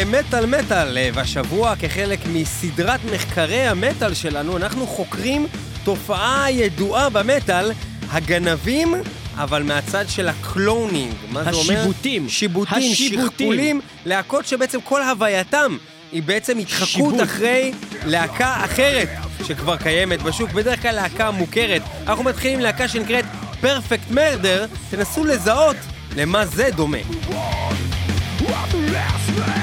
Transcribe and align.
למטאל 0.00 0.46
מטאל, 0.46 0.98
והשבוע 1.14 1.76
כחלק 1.76 2.18
מסדרת 2.32 3.00
מחקרי 3.14 3.66
המטאל 3.66 4.14
שלנו, 4.14 4.56
אנחנו 4.56 4.86
חוקרים 4.86 5.46
תופעה 5.84 6.50
ידועה 6.50 7.10
במטאל, 7.10 7.72
הגנבים, 8.10 8.94
אבל 9.34 9.62
מהצד 9.62 10.04
של 10.08 10.28
ה 10.28 10.38
cloning. 10.38 11.14
מה 11.30 11.44
זה 11.44 11.50
אומר? 11.50 11.60
השיבוטים. 11.60 12.28
שיבוטים. 12.28 12.94
שכפולים, 12.94 13.80
להקות 14.06 14.46
שבעצם 14.46 14.80
כל 14.80 15.02
הווייתם 15.02 15.76
היא 16.12 16.22
בעצם 16.22 16.58
התחקות. 16.58 17.14
אחרי 17.22 17.72
להקה 18.06 18.64
אחרת 18.64 19.08
שכבר 19.44 19.76
קיימת 19.76 20.22
בשוק, 20.22 20.50
בדרך 20.50 20.82
כלל 20.82 20.94
להקה 20.94 21.30
מוכרת. 21.30 21.82
אנחנו 22.06 22.24
מתחילים 22.24 22.58
עם 22.58 22.64
להקה 22.64 22.88
שנקראת 22.88 23.24
Perfect 23.60 24.10
Murder, 24.10 24.66
תנסו 24.90 25.24
לזהות 25.24 25.76
למה 26.16 26.46
זה 26.46 26.68
דומה. 26.74 26.98
Domination 28.72 29.59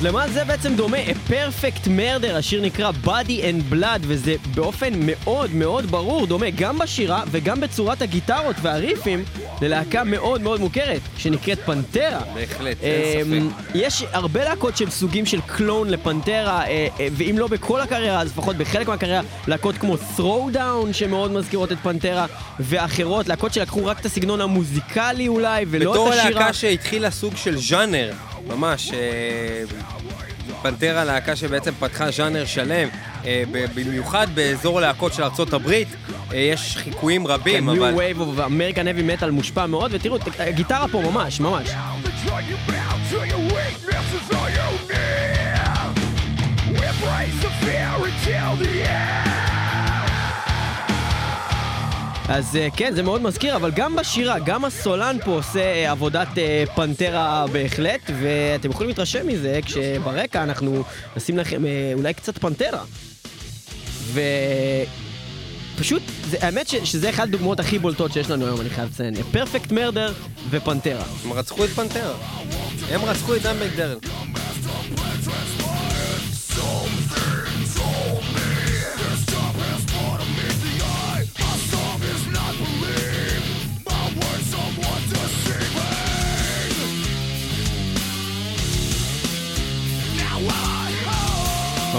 אז 0.00 0.06
למה 0.06 0.28
זה 0.28 0.44
בעצם 0.44 0.74
דומה? 0.74 0.96
A 0.96 1.30
Perfect 1.30 1.86
Murder, 1.86 2.32
השיר 2.34 2.62
נקרא 2.62 2.90
Body 3.04 3.42
and 3.42 3.74
Blood, 3.74 4.00
וזה 4.00 4.34
באופן 4.54 4.92
מאוד 5.06 5.54
מאוד 5.54 5.86
ברור 5.86 6.26
דומה 6.26 6.50
גם 6.50 6.78
בשירה 6.78 7.22
וגם 7.30 7.60
בצורת 7.60 8.02
הגיטרות 8.02 8.56
והריפים 8.62 9.24
ללהקה 9.60 10.04
מאוד 10.04 10.40
מאוד 10.40 10.60
מוכרת, 10.60 11.00
שנקראת 11.16 11.58
פנטרה. 11.58 12.20
בהחלט, 12.34 12.76
אין 12.82 13.32
אמ, 13.32 13.50
ספק. 13.50 13.70
יש 13.74 14.04
הרבה 14.12 14.44
להקות 14.44 14.76
של 14.76 14.90
סוגים 14.90 15.26
של 15.26 15.40
קלון 15.46 15.90
לפנטרה, 15.90 16.66
אה, 16.66 16.88
אה, 17.00 17.08
ואם 17.12 17.34
לא 17.38 17.46
בכל 17.46 17.80
הקריירה, 17.80 18.20
אז 18.20 18.28
לפחות 18.28 18.56
בחלק 18.56 18.88
מהקריירה, 18.88 19.22
להקות 19.46 19.78
כמו 19.78 19.96
Throwdown 20.16 20.92
שמאוד 20.92 21.32
מזכירות 21.32 21.72
את 21.72 21.78
פנטרה, 21.82 22.26
ואחרות, 22.60 23.28
להקות 23.28 23.52
שלקחו 23.52 23.86
רק 23.86 24.00
את 24.00 24.06
הסגנון 24.06 24.40
המוזיקלי 24.40 25.28
אולי, 25.28 25.64
ולא 25.70 25.90
בתור 25.90 26.08
את 26.08 26.14
השירה. 26.18 26.30
להקה 26.40 26.52
שהתחילה 26.52 27.10
סוג 27.10 27.36
של 27.36 27.56
ז'אנר, 27.56 28.12
ממש, 28.46 28.90
אה, 28.92 29.64
פנטרה 30.62 31.04
להקה 31.04 31.36
שבעצם 31.36 31.70
פתחה 31.78 32.10
ז'אנר 32.10 32.44
שלם, 32.44 32.88
אה, 33.24 33.42
ב- 33.52 33.66
במיוחד 33.74 34.26
באזור 34.34 34.80
להקות 34.80 35.12
של 35.14 35.22
ארצות 35.22 35.52
הברית, 35.52 35.88
אה, 36.32 36.38
יש 36.38 36.76
חיקויים 36.76 37.26
רבים, 37.26 37.70
ניו 37.70 37.86
אבל... 37.88 37.94
וייב 37.94 38.20
ואמריקן 38.20 38.88
אבי 38.88 39.02
מטאל 39.02 39.30
מושפע 39.30 39.66
מאוד, 39.66 39.90
ותראו, 39.94 40.16
הגיטרה 40.38 40.88
פה 40.88 41.02
ממש, 41.02 41.40
ממש. 41.40 41.70
Embrace 46.90 47.38
the 47.44 47.50
fear 47.60 47.92
until 48.08 48.56
the 48.62 48.72
end 48.82 49.49
אז 52.30 52.56
אה, 52.56 52.68
כן, 52.76 52.94
זה 52.94 53.02
מאוד 53.02 53.22
מזכיר, 53.22 53.56
אבל 53.56 53.70
גם 53.70 53.96
בשירה, 53.96 54.38
גם 54.38 54.64
הסולן 54.64 55.16
פה 55.24 55.30
עושה 55.30 55.60
אה, 55.60 55.90
עבודת 55.90 56.38
אה, 56.38 56.64
פנטרה 56.74 57.46
בהחלט, 57.52 58.00
ואתם 58.20 58.70
יכולים 58.70 58.88
להתרשם 58.88 59.26
מזה 59.26 59.60
כשברקע 59.64 60.42
אנחנו 60.42 60.82
נשים 61.16 61.38
לכם 61.38 61.62
אולי 61.94 62.14
קצת 62.14 62.38
פנטרה. 62.38 62.82
ו... 63.86 64.20
פשוט, 65.78 66.02
זה, 66.30 66.36
האמת 66.40 66.68
ש, 66.68 66.74
שזה 66.74 67.10
אחד 67.10 67.28
הדוגמאות 67.28 67.60
הכי 67.60 67.78
בולטות 67.78 68.12
שיש 68.12 68.30
לנו 68.30 68.46
היום, 68.46 68.60
אני 68.60 68.70
חייב 68.70 68.88
לציין. 68.88 69.22
פרפקט 69.22 69.72
מרדר 69.72 70.12
ופנטרה. 70.50 71.04
הם 71.24 71.32
רצחו 71.32 71.64
את 71.64 71.70
פנטרה. 71.70 72.14
הם 72.90 73.04
רצחו 73.04 73.36
את 73.36 73.42
דמבק 73.42 73.70
דרל. 73.76 73.98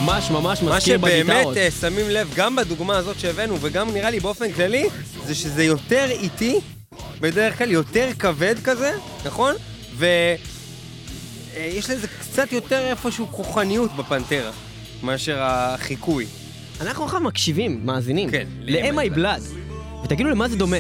ממש 0.06 0.32
ממש 0.32 0.62
מה 0.62 0.76
מזכיר 0.78 0.98
שבאמת 0.98 1.36
בגיטרות. 1.36 1.58
אה, 1.58 1.72
שמים 1.72 2.10
לב, 2.10 2.34
גם 2.36 2.56
בדוגמה 2.56 2.98
הזאת 2.98 3.20
שהבאנו, 3.20 3.58
וגם 3.62 3.94
נראה 3.94 4.10
לי 4.10 4.20
באופן 4.20 4.52
כללי, 4.52 4.90
זה 5.26 5.36
שזה 5.36 5.64
יותר 5.64 6.06
איטי, 6.10 6.60
בדרך 7.20 7.58
כלל 7.58 7.72
יותר 7.72 8.10
כבד 8.20 8.56
כזה, 8.64 8.92
נכון? 9.26 9.56
ויש 9.98 11.90
לזה 11.90 12.08
קצת 12.08 12.52
יותר 12.52 12.80
איפשהו 12.80 13.28
כוחניות 13.32 13.96
בפנטרה, 13.96 14.52
מאשר 15.04 15.38
החיקוי. 15.40 16.26
אנחנו 16.82 17.06
עכשיו 17.06 17.20
מקשיבים, 17.20 17.82
מאזינים, 17.84 18.32
כן, 18.32 18.48
ל-MI 18.62 19.10
בלאד. 19.14 19.44
ותגידו 20.04 20.30
לי 20.30 20.36
מה 20.36 20.48
זה 20.50 20.56
דומה. 20.56 20.78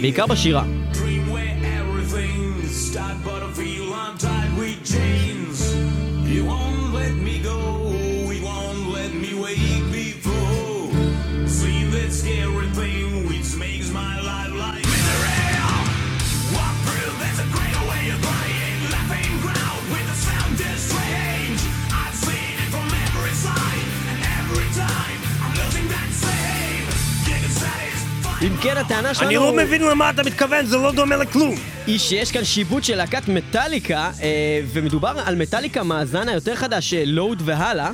בעיקר 0.00 0.26
בשירה. 0.26 0.64
dream 0.92 1.32
where 1.32 1.56
everything 1.78 2.68
start 2.88 3.16
but 3.24 3.40
I 3.42 3.50
feel 3.58 3.86
I'm 3.94 4.16
tied 4.18 4.52
with 4.58 4.78
chains 4.92 5.41
You 6.32 6.46
won't 6.46 6.94
let 6.94 7.14
me 7.14 7.40
go, 7.40 7.81
אם 28.42 28.56
כן, 28.62 28.76
הטענה 28.76 29.14
שלנו... 29.14 29.28
אני 29.28 29.36
לא 29.36 29.52
מבין 29.52 29.82
למה 29.82 30.10
אתה 30.10 30.22
מתכוון, 30.22 30.66
זה 30.66 30.76
לא 30.76 30.92
דומה 30.92 31.16
לכלום. 31.16 31.54
היא 31.86 31.98
שיש 31.98 32.32
כאן 32.32 32.44
שיבוט 32.44 32.84
של 32.84 32.96
להקת 32.96 33.28
מטאליקה, 33.28 34.10
אה, 34.22 34.60
ומדובר 34.72 35.14
על 35.24 35.36
מטאליקה 35.36 35.82
מהזן 35.82 36.28
היותר 36.28 36.56
חדש, 36.56 36.94
אה, 36.94 37.02
לואוד 37.06 37.42
והלאה. 37.44 37.90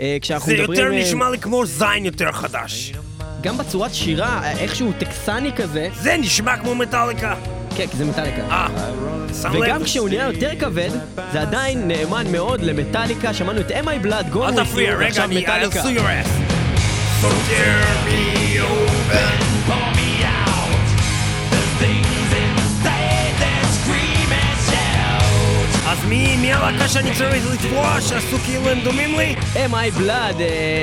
אה, 0.00 0.16
כשאנחנו 0.20 0.46
זה 0.46 0.58
מדברים... 0.58 0.80
יותר 0.80 0.96
אה, 0.96 1.02
נשמע 1.02 1.30
לי 1.30 1.38
כמו 1.38 1.66
זין 1.66 2.04
יותר 2.04 2.32
חדש. 2.32 2.92
גם 3.40 3.58
בצורת 3.58 3.94
שירה, 3.94 4.50
איכשהו 4.50 4.92
טקסני 4.98 5.52
כזה. 5.56 5.88
זה 5.94 6.16
נשמע 6.16 6.56
כמו 6.56 6.74
מטאליקה. 6.74 7.34
כן, 7.76 7.86
כי 7.86 7.96
זה 7.96 8.04
מטאליקה. 8.04 8.42
אה, 8.50 8.66
שם 9.42 9.52
לב. 9.52 9.60
וגם 9.62 9.84
כשהוא 9.84 10.08
נהיה 10.08 10.26
יותר 10.26 10.50
כבד, 10.60 10.90
זה 11.32 11.40
עדיין 11.40 11.88
נאמן 11.88 12.32
מאוד 12.32 12.60
למטאליקה. 12.60 13.34
שמענו 13.34 13.60
את 13.60 13.70
אמי 13.70 13.98
בלאד, 13.98 14.30
גו 14.30 14.48
אל 14.48 14.64
תפריע, 14.64 14.94
רגע, 14.94 15.04
ועכשיו 15.04 15.24
אני 15.24 15.42
מטאליקה. 15.42 15.80
I'll 15.80 15.84
sue 15.84 15.98
your 15.98 16.26
ass. 16.26 16.28
So 17.22 17.28
tear 17.48 17.78
me 18.06 18.60
open. 18.60 19.51
מי 26.12 26.36
מי 26.36 26.52
הלהקה 26.52 26.88
שאני 26.88 27.14
צריך 27.14 27.44
לתבוע 27.52 28.00
שעשו 28.00 28.36
כאילו 28.38 28.68
הם 28.68 28.78
דומים 28.84 29.18
לי? 29.18 29.34
אמי 29.64 29.90
בלאד, 29.90 30.36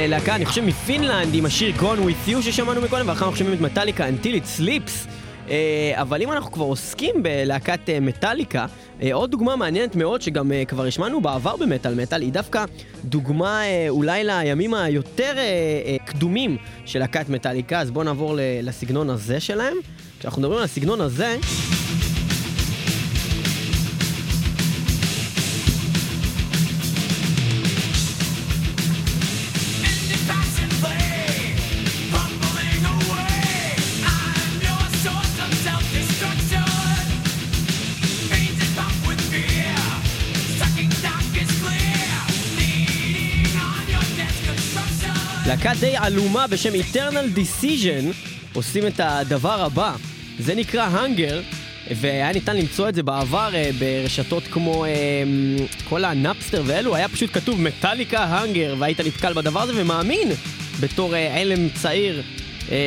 להקה, 0.07 0.35
אני 0.35 0.45
חושב 0.45 0.61
מפינלנד, 0.65 1.33
עם 1.33 1.45
השיר 1.45 1.75
Gone 1.79 1.81
With 1.81 2.29
You 2.29 2.41
ששמענו 2.41 2.81
מקודם, 2.81 3.07
ואחר 3.07 3.25
אנחנו 3.25 3.37
שומעים 3.37 3.57
את 3.57 3.61
מטאליקה 3.61 4.07
Until 4.09 4.25
It 4.25 4.59
Sleeps. 4.59 5.09
אה, 5.49 5.91
אבל 5.93 6.21
אם 6.21 6.31
אנחנו 6.31 6.51
כבר 6.51 6.65
עוסקים 6.65 7.23
בלהקת 7.23 7.79
מטאליקה, 8.01 8.65
אה, 9.01 9.13
עוד 9.13 9.31
דוגמה 9.31 9.55
מעניינת 9.55 9.95
מאוד 9.95 10.21
שגם 10.21 10.51
אה, 10.51 10.65
כבר 10.65 10.85
השמענו 10.85 11.21
בעבר 11.21 11.55
במטאל 11.55 11.93
מטאל, 11.95 12.21
היא 12.21 12.31
דווקא 12.31 12.65
דוגמה 13.05 13.61
אולי 13.89 14.23
לימים 14.23 14.73
היותר 14.73 15.33
קדומים 16.05 16.57
של 16.85 16.99
להקת 16.99 17.29
מטאליקה, 17.29 17.79
אז 17.79 17.91
בואו 17.91 18.03
נעבור 18.03 18.35
לסגנון 18.63 19.09
הזה 19.09 19.39
שלהם. 19.39 19.77
כשאנחנו 20.19 20.41
מדברים 20.41 20.57
על 20.57 20.63
הסגנון 20.63 21.01
הזה, 21.01 21.37
די 45.79 45.97
עלומה 45.97 46.47
בשם 46.47 46.69
Eternal 46.73 47.37
Decision 47.37 48.05
עושים 48.53 48.87
את 48.87 48.99
הדבר 49.03 49.61
הבא. 49.61 49.95
זה 50.39 50.55
נקרא 50.55 50.89
Hunger, 50.89 51.33
והיה 51.95 52.33
ניתן 52.33 52.57
למצוא 52.57 52.89
את 52.89 52.95
זה 52.95 53.03
בעבר 53.03 53.55
אה, 53.55 53.69
ברשתות 53.79 54.43
כמו 54.51 54.85
אה, 54.85 54.89
כל 55.89 56.05
הנאפסטר 56.05 56.63
ואלו, 56.65 56.95
היה 56.95 57.09
פשוט 57.09 57.29
כתוב 57.33 57.61
מטאליקה 57.61 58.23
Hunger, 58.23 58.75
והיית 58.79 58.99
נתקל 58.99 59.33
בדבר 59.33 59.61
הזה 59.61 59.73
ומאמין 59.75 60.31
בתור 60.79 61.15
עלם 61.15 61.69
צעיר 61.69 62.21
אה, 62.71 62.77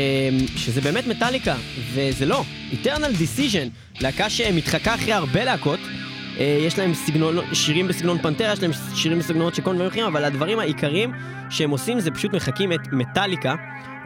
שזה 0.56 0.80
באמת 0.80 1.06
מטאליקה, 1.06 1.56
וזה 1.92 2.26
לא. 2.26 2.44
Eternal 2.72 3.16
Decision, 3.18 4.00
להקה 4.00 4.30
שמתחקה 4.30 4.94
אחרי 4.94 5.12
הרבה 5.12 5.44
להקות. 5.44 5.80
אה, 6.38 6.58
יש 6.60 6.78
להם 6.78 6.94
סגנון, 6.94 7.36
שירים 7.52 7.88
בסגנון 7.88 8.18
פנטרה, 8.22 8.52
יש 8.52 8.62
להם 8.62 8.70
שירים 8.94 9.18
בסגנונות 9.18 9.54
של 9.54 9.62
כל 9.62 9.72
מיני 9.72 9.84
דברים, 9.88 10.04
אבל 10.04 10.24
הדברים 10.24 10.58
העיקריים 10.58 11.12
שהם 11.50 11.70
עושים 11.70 12.00
זה 12.00 12.10
פשוט 12.10 12.34
מחקים 12.34 12.72
את 12.72 12.80
מטאליקה. 12.92 13.54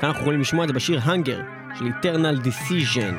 כאן 0.01 0.09
אנחנו 0.09 0.21
יכולים 0.21 0.41
לשמוע 0.41 0.65
את 0.65 0.69
זה 0.69 0.75
בשיר 0.75 1.01
Hunger 1.01 1.41
של 1.79 1.85
Eternal 1.85 2.47
Decision. 2.47 3.15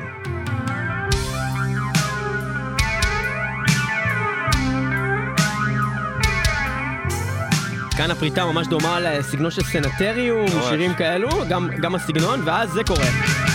כאן 7.96 8.10
הפריטה 8.10 8.44
ממש 8.44 8.66
דומה 8.66 9.00
לסגנון 9.00 9.50
של 9.50 9.62
סנטריום. 9.62 10.48
שירים 10.68 10.94
כאלו, 10.94 11.28
גם, 11.48 11.68
גם 11.80 11.94
הסגנון, 11.94 12.40
ואז 12.44 12.70
זה 12.70 12.84
קורה. 12.84 13.47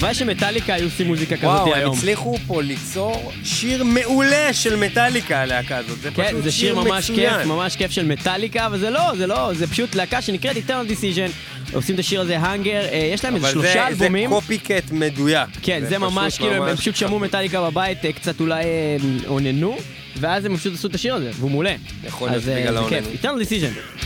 הלוואי 0.00 0.14
שמטאליקה 0.14 0.74
היו 0.74 0.84
עושים 0.84 1.06
מוזיקה 1.06 1.36
כזאת 1.36 1.44
וואו, 1.46 1.66
הם 1.66 1.72
היום. 1.80 1.96
הצליחו 1.96 2.36
פה 2.46 2.62
ליצור 2.62 3.32
שיר 3.44 3.84
מעולה 3.84 4.52
של 4.52 4.76
מטאליקה, 4.76 5.40
הלהקה 5.42 5.76
הזאת. 5.76 5.98
זה 6.02 6.10
כן, 6.10 6.26
פשוט 6.28 6.44
זה 6.44 6.50
שיר 6.52 6.74
ממש 6.74 7.10
מצוין. 7.10 7.30
כיף, 7.38 7.46
ממש 7.46 7.76
כיף 7.76 7.90
של 7.90 8.04
מטאליקה, 8.06 8.66
אבל 8.66 8.78
זה 8.78 8.90
לא, 8.90 9.00
זה 9.16 9.26
לא, 9.26 9.50
זה 9.54 9.66
פשוט 9.66 9.94
להקה 9.94 10.22
שנקראת 10.22 10.56
Eternal 10.56 10.90
Decision, 10.90 11.30
עושים 11.74 11.94
את 11.94 12.00
השיר 12.00 12.20
הזה 12.20 12.38
האנגר, 12.38 12.82
יש 13.14 13.24
להם 13.24 13.34
איזה 13.34 13.46
אבל 13.46 13.52
שלושה 13.54 13.72
זה- 13.72 13.86
אלבומים. 13.86 14.28
זה 14.30 14.34
קופי-קט 14.34 14.90
מדויק. 14.92 15.48
כן, 15.62 15.82
זה 15.88 15.98
ממש, 15.98 16.32
פשוט 16.34 16.40
כאילו, 16.48 16.62
הם 16.64 16.70
ממש- 16.70 16.80
פשוט 16.80 16.96
שמעו 16.96 17.18
מטאליקה 17.18 17.60
בבית, 17.70 18.04
אה, 18.04 18.12
קצת 18.12 18.40
אולי 18.40 18.64
אה, 18.64 18.96
אוננו, 19.28 19.76
ואז 20.16 20.44
הם 20.44 20.56
פשוט 20.56 20.74
עשו 20.74 20.88
את 20.88 20.94
השיר 20.94 21.14
הזה, 21.14 21.30
והוא 21.38 21.50
מעולה. 21.50 21.74
יכול 22.06 22.30
להיות 22.30 22.48
אה, 22.48 22.60
בגלל 22.60 22.72
זה. 22.72 22.78
האוננות. 22.80 23.04
Eternal 23.22 23.44
Decision. 23.46 24.00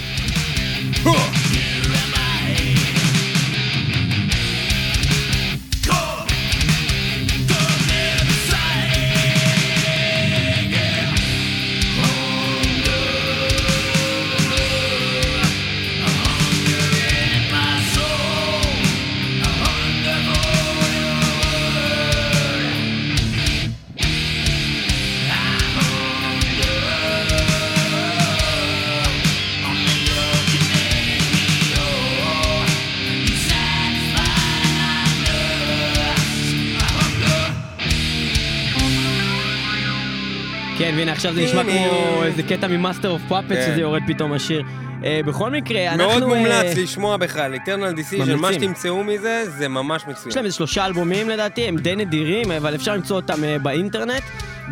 עכשיו 41.27 41.35
זה 41.35 41.45
נשמע 41.45 41.63
כמו 41.65 42.25
איזה 42.25 42.43
קטע 42.43 42.69
מ 42.69 42.75
Master 42.75 43.11
of 43.11 43.23
Puppets, 43.29 43.49
כן. 43.49 43.67
שזה 43.67 43.81
יורד 43.81 44.03
פתאום 44.07 44.33
השיר. 44.33 44.63
אה, 45.05 45.21
בכל 45.27 45.51
מקרה, 45.51 45.93
אנחנו... 45.93 46.07
מאוד 46.07 46.23
אה, 46.23 46.29
מומלץ 46.29 46.77
לשמוע 46.77 47.17
בכלל, 47.17 47.55
Eternal 47.55 47.99
Decision, 47.99 48.37
מה. 48.37 48.53
שתמצאו 48.53 49.05
מזה, 49.05 49.45
זה 49.51 49.69
ממש 49.69 50.03
יש 50.03 50.07
להם 50.07 50.17
מצוין. 50.17 50.45
איזה 50.45 50.57
שלושה 50.57 50.87
אלבומים 50.87 51.29
לדעתי, 51.29 51.69
הם 51.69 51.77
די 51.77 51.97
נדירים, 51.97 52.51
אבל 52.51 52.75
אפשר 52.75 52.95
למצוא 52.95 53.17
אותם 53.17 53.45
אה, 53.45 53.59
באינטרנט. 53.59 54.23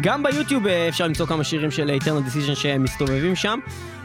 גם 0.00 0.23
ביוטיוב 0.23 0.66
אפשר 0.66 1.06
למצוא 1.06 1.26
כמה 1.26 1.44
שירים 1.44 1.71
של 1.71 1.90
אה, 1.90 1.97
Eternal 1.97 2.28
Decision 2.30 2.54
שהם 2.54 2.82
מסתובבים 2.82 3.37
שם. 3.37 3.59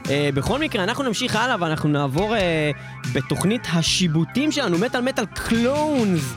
אה, 0.10 0.30
בכל 0.34 0.60
מקרה, 0.60 0.84
אנחנו 0.84 1.04
נמשיך 1.04 1.36
הלאה 1.36 1.56
ואנחנו 1.60 1.90
נעבור 1.90 2.36
אה, 2.36 2.72
בתוכנית 3.14 3.62
השיבוטים 3.74 4.52
שלנו, 4.52 4.78
מטאל 4.78 5.02
מטאל 5.02 5.26
clones, 5.26 6.34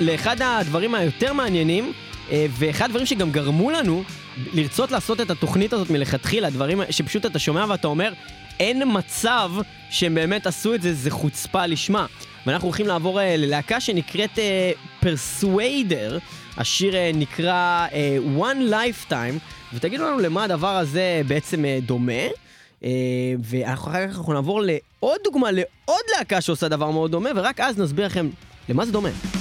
לאחד 0.00 0.36
הדברים 0.42 0.94
היותר 0.94 1.32
מעניינים, 1.32 1.92
אה, 2.30 2.46
ואחד 2.50 2.84
הדברים 2.84 3.06
שגם 3.06 3.30
גרמו 3.30 3.70
לנו 3.70 4.04
לרצות 4.52 4.90
לעשות 4.90 5.20
את 5.20 5.30
התוכנית 5.30 5.72
הזאת 5.72 5.90
מלכתחילה, 5.90 6.50
דברים 6.50 6.80
שפשוט 6.90 7.26
אתה 7.26 7.38
שומע 7.38 7.64
ואתה 7.68 7.86
אומר, 7.86 8.12
אין 8.60 8.82
מצב 8.86 9.50
שהם 9.90 10.14
באמת 10.14 10.46
עשו 10.46 10.74
את 10.74 10.82
זה, 10.82 10.94
זה 10.94 11.10
חוצפה 11.10 11.66
לשמה. 11.66 12.06
ואנחנו 12.46 12.68
הולכים 12.68 12.86
לעבור 12.86 13.20
אה, 13.20 13.36
ללהקה 13.36 13.80
שנקראת 13.80 14.38
אה, 14.38 14.72
Persuader, 15.02 16.18
השיר 16.56 16.96
אה, 16.96 17.10
נקרא 17.14 17.86
אה, 17.92 18.18
One 18.38 18.72
Lifetime, 18.72 19.38
ותגידו 19.74 20.04
לנו 20.04 20.18
למה 20.18 20.44
הדבר 20.44 20.76
הזה 20.76 21.22
בעצם 21.26 21.64
אה, 21.64 21.78
דומה. 21.82 22.22
אה, 22.84 22.90
ואחר 23.44 24.08
כך 24.08 24.18
אנחנו 24.18 24.32
נעבור 24.32 24.60
לעוד 24.62 25.20
דוגמה 25.24 25.50
לעוד 25.50 26.04
להקה 26.18 26.40
שעושה 26.40 26.68
דבר 26.68 26.90
מאוד 26.90 27.10
דומה, 27.10 27.30
ורק 27.36 27.60
אז 27.60 27.78
נסביר 27.78 28.06
לכם 28.06 28.28
למה 28.68 28.86
זה 28.86 28.92
דומה. 28.92 29.39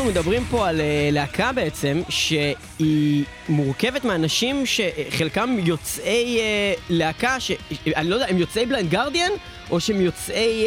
אנחנו 0.00 0.12
מדברים 0.12 0.44
פה 0.50 0.68
על 0.68 0.80
אה, 0.80 1.08
להקה 1.12 1.52
בעצם, 1.52 2.02
שהיא 2.08 3.24
מורכבת 3.48 4.04
מאנשים 4.04 4.64
שחלקם 4.66 5.56
יוצאי 5.58 6.38
אה, 6.40 6.74
להקה, 6.90 7.40
ש... 7.40 7.52
אני 7.96 8.10
לא 8.10 8.14
יודע, 8.14 8.26
הם 8.28 8.38
יוצאי 8.38 8.66
Blind 8.66 8.90
Guardian, 8.90 9.30
או 9.70 9.80
שהם 9.80 10.00
יוצאי 10.00 10.64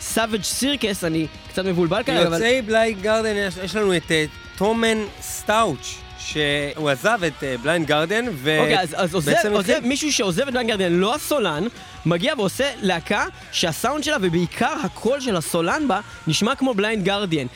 Savage 0.00 0.42
Circus, 0.42 1.04
אני 1.04 1.26
קצת 1.48 1.64
מבולבל 1.64 2.02
כרגע, 2.02 2.26
אבל... 2.26 2.32
יוצאי 2.32 2.62
Blind 2.62 3.02
Guardian, 3.02 3.36
יש, 3.36 3.54
יש 3.64 3.76
לנו 3.76 3.96
את 3.96 4.10
אה, 4.10 4.24
Thomen 4.56 4.98
Stauch, 5.22 5.94
שהוא 6.18 6.90
עזב 6.90 7.18
את 7.26 7.44
אה, 7.44 7.54
Blind 7.62 7.86
Guardian, 7.86 8.24
ו... 8.32 8.58
אוקיי, 8.58 8.80
אז, 8.80 8.94
אז 8.98 9.14
עוזב, 9.14 9.32
עוזב, 9.50 9.70
התחיל- 9.70 9.88
מישהו 9.88 10.12
שעוזב 10.12 10.42
את 10.42 10.52
Blind 10.52 10.70
Guardian, 10.70 10.92
לא 10.92 11.14
הסולן, 11.14 11.64
מגיע 12.06 12.34
ועושה 12.36 12.70
להקה 12.82 13.26
שהסאונד 13.52 14.04
שלה 14.04 14.16
ובעיקר 14.20 14.74
הקול 14.84 15.20
של 15.20 15.36
הסולן 15.36 15.88
בה 15.88 16.00
נשמע 16.26 16.54
כמו 16.54 16.74
Blind 16.74 17.04
Guardian. 17.04 17.46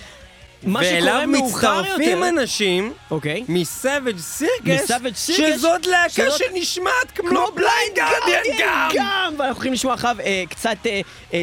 מה 0.64 0.84
שקורה 0.84 0.94
ואליו 1.00 1.22
מאוחר 1.28 1.80
מצטרפים 1.82 2.18
יותר... 2.18 2.28
אנשים 2.28 2.92
אוקיי. 3.10 3.44
מ 3.48 3.58
Savage 3.58 4.18
Circus, 4.18 4.82
מ 4.84 4.89
Savage 4.89 5.14
Circus, 5.14 5.54
שזאת 5.56 5.86
להקה 5.86 6.08
שזאת- 6.08 6.38
שנשמעת 6.38 7.10
כמו 7.14 7.46
Blind 7.54 7.96
Guardian 7.96 8.58
גם! 8.60 8.88
גם! 8.94 9.34
ואנחנו 9.38 9.54
הולכים 9.54 9.72
לשמוע 9.72 9.94
אחריו 9.94 10.16
אה, 10.20 10.42
קצת 10.50 10.76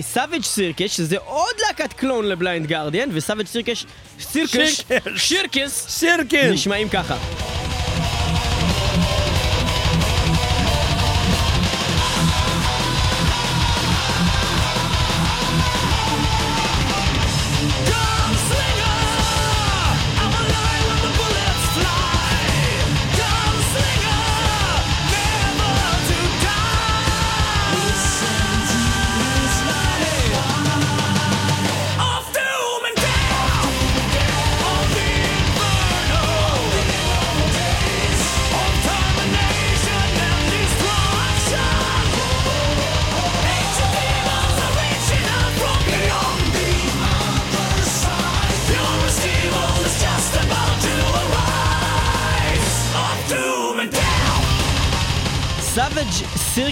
Savage 0.02 0.44
Circus, 0.44 0.92
שזה 0.92 1.18
עוד 1.26 1.54
להקת 1.68 1.94
clone 1.94 2.26
ל 2.26 2.33
Blind 2.33 2.68
Guardian, 2.68 3.10
ו 3.14 3.18
Savage 3.18 3.48
Circus, 3.48 3.86
Circus, 5.18 5.86
Circus! 5.90 6.52
נשמעים 6.52 6.90
ככה. 6.90 7.18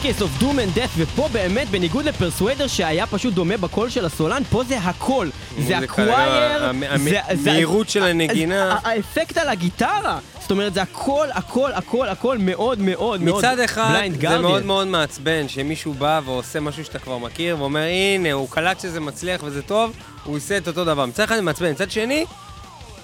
Circus 0.08 0.22
of 0.22 0.42
Doom 0.44 0.56
and 0.58 0.78
Death, 0.78 0.90
ופה 0.98 1.28
באמת, 1.32 1.70
בניגוד 1.70 2.06
ל 2.06 2.12
Persuader 2.12 2.68
שהיה 2.68 3.08
פשוט 3.08 3.34
דומה 3.34 3.58
בקול 3.58 3.90
של 3.90 4.06
הסולן, 4.06 4.44
פה 4.50 4.64
זה 4.64 4.78
הקול. 4.80 5.32
זה 5.68 5.78
הקווייר, 5.78 6.72
זה- 6.98 7.22
המהירות 7.28 7.90
של 7.90 8.04
הנגינה. 8.04 8.80
האפקט 8.84 9.38
על 9.38 9.50
הגיטרה. 9.50 10.20
זאת 10.42 10.52
אומרת, 10.52 10.74
זה 10.74 10.82
הכל, 10.82 11.28
הכל, 11.34 11.72
הכל, 11.72 12.08
הכל 12.10 12.38
מאוד 12.38 12.80
מאוד 12.80 13.22
מאוד 13.22 13.38
מצד 13.38 13.60
אחד, 13.60 14.00
זה 14.22 14.40
מאוד. 14.40 14.66
מאוד 14.66 14.88
מעצבן 14.88 15.48
שמישהו 15.48 15.94
בא 15.94 16.22
ועושה 16.26 16.60
משהו 16.60 16.86
שאתה 16.86 17.00
כבר 17.00 17.18
מכיר, 17.18 17.56
ואומר, 17.60 17.80
הנה, 17.82 18.32
הוא 18.32 18.50
קלט 18.50 18.80
שזה 18.80 19.00
מצליח 19.00 19.42
וזה 19.44 19.62
טוב, 19.62 19.92
הוא 20.24 20.36
עושה 20.38 20.58
את 20.58 20.68
אותו 20.68 20.86
דבר. 20.86 21.06
מצד 21.06 21.24
אחד 21.24 21.36
זה 21.36 21.42
מעצבן, 21.42 21.72
מצד 21.72 21.92
שני, 21.92 22.26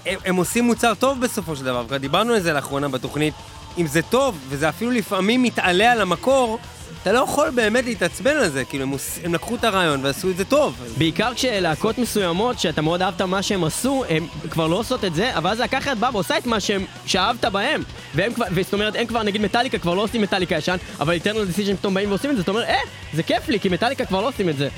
הם, 0.05 0.15
הם 0.25 0.36
עושים 0.36 0.63
מוצר 0.63 0.93
טוב 0.93 1.22
בסופו 1.22 1.55
של 1.55 1.63
דבר, 1.65 1.83
כבר 1.88 1.98
דיברנו 1.98 2.33
על 2.33 2.39
זה 2.39 2.53
לאחרונה 2.53 2.88
בתוכנית. 2.88 3.33
אם 3.77 3.88
זה 3.88 4.01
טוב, 4.01 4.38
וזה 4.50 4.70
אפילו 4.70 4.92
לפעמים 4.92 5.44
מתעלה 5.44 5.92
על 5.92 6.01
המקור, 6.01 6.60
אתה 7.01 7.12
לא 7.12 7.20
יכול 7.20 7.50
באמת 7.50 7.86
להתעצבן 7.86 8.38
על 8.38 8.50
זה, 8.50 8.65
כאילו, 8.65 8.84
הם, 8.84 8.89
עוש- 8.89 9.20
הם 9.24 9.34
לקחו 9.34 9.56
את 9.56 9.63
הרעיון 9.63 10.06
ועשו 10.06 10.30
את 10.30 10.38
זה 10.38 10.46
טוב. 10.46 10.75
בעיקר 10.98 11.34
כשלהקות 11.36 11.98
מסוימות, 11.98 12.60
שאתה 12.60 12.82
מאוד 12.82 13.01
אהבת 13.01 13.22
מה 13.22 13.42
שהם 13.42 13.63
עשו, 13.63 14.03
הם 14.10 14.27
כבר 14.50 14.68
לא 14.68 14.75
עושות 14.75 15.06
את 15.06 15.15
זה, 15.15 15.38
אבל 15.38 15.50
אז 15.50 15.60
להקה 15.60 15.77
אחרת 15.77 15.98
באה 15.98 16.10
ועושה 16.13 16.38
את 16.38 16.46
מה 16.46 16.60
שהם, 16.60 16.86
שאהבת 17.06 17.46
בהם. 17.46 17.84
והם 18.15 18.34
כבר, 18.34 18.46
זאת 18.63 18.74
אומרת, 18.74 18.96
הם 18.96 19.06
כבר, 19.06 19.24
נגיד 19.24 19.42
מטאליקה 19.42 19.77
כבר 19.77 19.94
לא 19.94 20.01
עושים 20.03 20.22
מטאליקה 20.22 20.56
ישן, 20.56 20.75
אבל 21.00 21.13
Eternal 21.13 21.46
Decision 21.46 21.75
פתאום 21.75 21.94
באים 21.94 22.10
ועושים 22.10 22.32
את 22.32 22.36
זה, 22.36 22.42
אתה 22.42 22.51
אומר, 22.51 22.63
אה, 22.63 22.77
זה 23.13 23.24
כיף 23.24 23.50
לי, 23.50 23.60
כי 23.60 23.70
מטאליקה 23.70 24.06
כבר 24.06 24.22
לא 24.22 24.27
עושים 24.27 24.50
את 24.50 24.58
זה. 24.58 24.70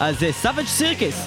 אז 0.00 0.16
Savage 0.42 0.66
Circus, 0.66 1.26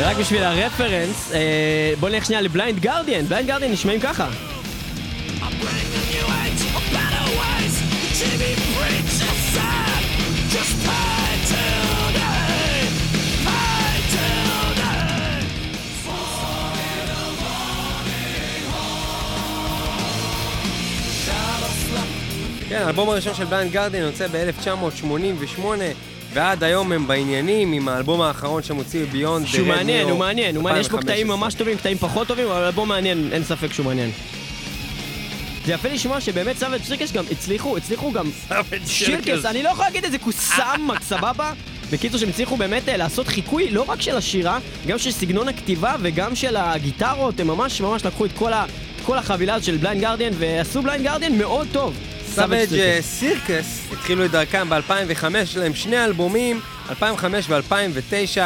ורק 0.00 0.16
בשביל 0.16 0.42
ה 0.42 0.50
reference, 0.50 1.32
אה, 1.32 1.92
בוא 2.00 2.08
נלך 2.08 2.24
שנייה 2.24 2.40
ל 2.40 2.46
Blind 2.46 2.78
Guardian, 2.80 3.24
Blind 3.26 3.48
Guardian 3.48 3.72
נשמעים 3.72 4.00
ככה. 4.00 4.28
כן, 22.68 22.82
האלבום 22.82 23.08
הראשון 23.08 23.34
של 23.34 23.44
Blind 23.44 23.72
Guardian 23.72 24.02
יוצא 24.02 24.26
ב-1988, 24.26 25.64
ועד 26.32 26.64
היום 26.64 26.92
הם 26.92 27.06
בעניינים 27.06 27.72
עם 27.72 27.88
האלבום 27.88 28.20
האחרון 28.20 28.62
שהם 28.62 28.76
הוציאו 28.76 29.06
Beyond. 29.06 29.46
שהוא 29.46 29.66
מעניין, 29.66 30.08
הוא 30.08 30.18
מעניין, 30.18 30.56
הוא 30.56 30.64
מעניין, 30.64 30.80
יש 30.80 30.88
בו 30.88 30.98
קטעים 30.98 31.28
ממש 31.28 31.54
טובים, 31.54 31.76
קטעים 31.76 31.98
פחות 31.98 32.28
טובים, 32.28 32.46
אבל 32.46 32.64
אלבום 32.64 32.88
מעניין, 32.88 33.28
אין 33.32 33.44
ספק 33.44 33.72
שהוא 33.72 33.86
מעניין. 33.86 34.10
זה 35.66 35.72
יפה 35.72 35.88
לשמוע 35.88 36.20
שבאמת 36.20 36.58
Savage 36.58 36.82
Circus 36.82 37.12
גם 37.12 37.24
הצליחו, 37.30 37.76
הצליחו 37.76 38.12
גם... 38.12 38.30
שירקס, 38.86 39.44
אני 39.44 39.62
לא 39.62 39.68
יכול 39.68 39.84
להגיד 39.84 40.04
את 40.04 40.12
זה 40.12 40.18
כוסמק, 40.18 41.02
סבבה? 41.12 41.52
בקיצור, 41.92 42.20
שהם 42.20 42.28
הצליחו 42.28 42.56
באמת 42.56 42.88
אה, 42.88 42.96
לעשות 42.96 43.28
חיקוי 43.28 43.70
לא 43.70 43.84
רק 43.88 44.02
של 44.02 44.16
השירה, 44.16 44.58
גם 44.86 44.98
של 44.98 45.10
סגנון 45.10 45.48
הכתיבה 45.48 45.94
וגם 46.00 46.34
של 46.34 46.56
הגיטרות, 46.56 47.40
הם 47.40 47.46
ממש 47.46 47.80
ממש 47.80 48.04
לקחו 48.04 48.24
את 48.24 48.32
כל, 48.32 48.52
ה, 48.52 48.64
כל 49.02 49.18
החבילה 49.18 49.62
של 49.62 49.76
Blind 49.76 50.00
Guardian 50.00 50.32
ועשו 50.38 50.82
Blind 50.82 51.04
Guardian 51.04 51.38
מאוד 51.38 51.68
טוב. 51.72 51.94
Savage 52.36 52.70
Circus. 52.70 53.02
סירקס 53.02 53.80
התחילו 53.92 54.24
את 54.24 54.30
דרכם 54.30 54.68
ב-2005, 54.70 55.24
יש 55.38 55.56
להם 55.56 55.74
שני 55.74 56.04
אלבומים, 56.04 56.60
2005 56.90 57.46
ו-2009, 57.48 58.38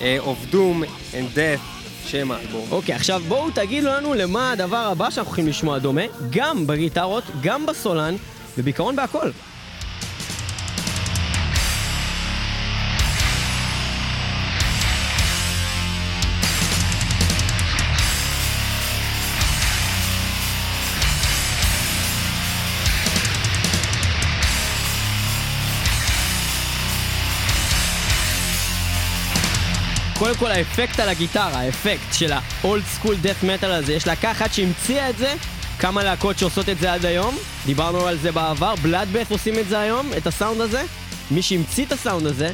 of 0.00 0.54
Doom 0.54 0.84
and 1.12 1.36
Death, 1.36 1.60
שם 2.06 2.30
האלבום. 2.30 2.66
אוקיי, 2.70 2.94
עכשיו 2.94 3.22
בואו 3.28 3.50
תגידו 3.50 3.88
לנו 3.88 4.14
למה 4.14 4.52
הדבר 4.52 4.76
הבא 4.76 5.10
שאנחנו 5.10 5.30
הולכים 5.30 5.46
לשמוע 5.46 5.78
דומה, 5.78 6.02
גם 6.30 6.66
בגיטרות, 6.66 7.24
גם 7.40 7.66
בסולן, 7.66 8.16
ובעיקרון 8.58 8.96
בהכל. 8.96 9.30
כל 30.40 30.50
האפקט 30.50 31.00
על 31.00 31.08
הגיטרה, 31.08 31.60
האפקט 31.60 32.12
של 32.12 32.32
האולד 32.32 32.84
סקול 32.84 33.16
דאט 33.16 33.42
מטאל 33.42 33.70
הזה, 33.72 33.92
יש 33.92 34.06
להקה 34.06 34.30
אחת 34.30 34.52
שהמציאה 34.52 35.10
את 35.10 35.18
זה, 35.18 35.34
כמה 35.78 36.04
להקות 36.04 36.38
שעושות 36.38 36.68
את 36.68 36.78
זה 36.78 36.92
עד 36.92 37.04
היום, 37.06 37.36
דיברנו 37.66 38.06
על 38.06 38.18
זה 38.18 38.32
בעבר, 38.32 38.74
בלאדבאט 38.82 39.30
עושים 39.30 39.58
את 39.58 39.68
זה 39.68 39.80
היום, 39.80 40.10
את 40.16 40.26
הסאונד 40.26 40.60
הזה, 40.60 40.82
מי 41.30 41.42
שהמציא 41.42 41.84
את 41.84 41.92
הסאונד 41.92 42.26
הזה, 42.26 42.52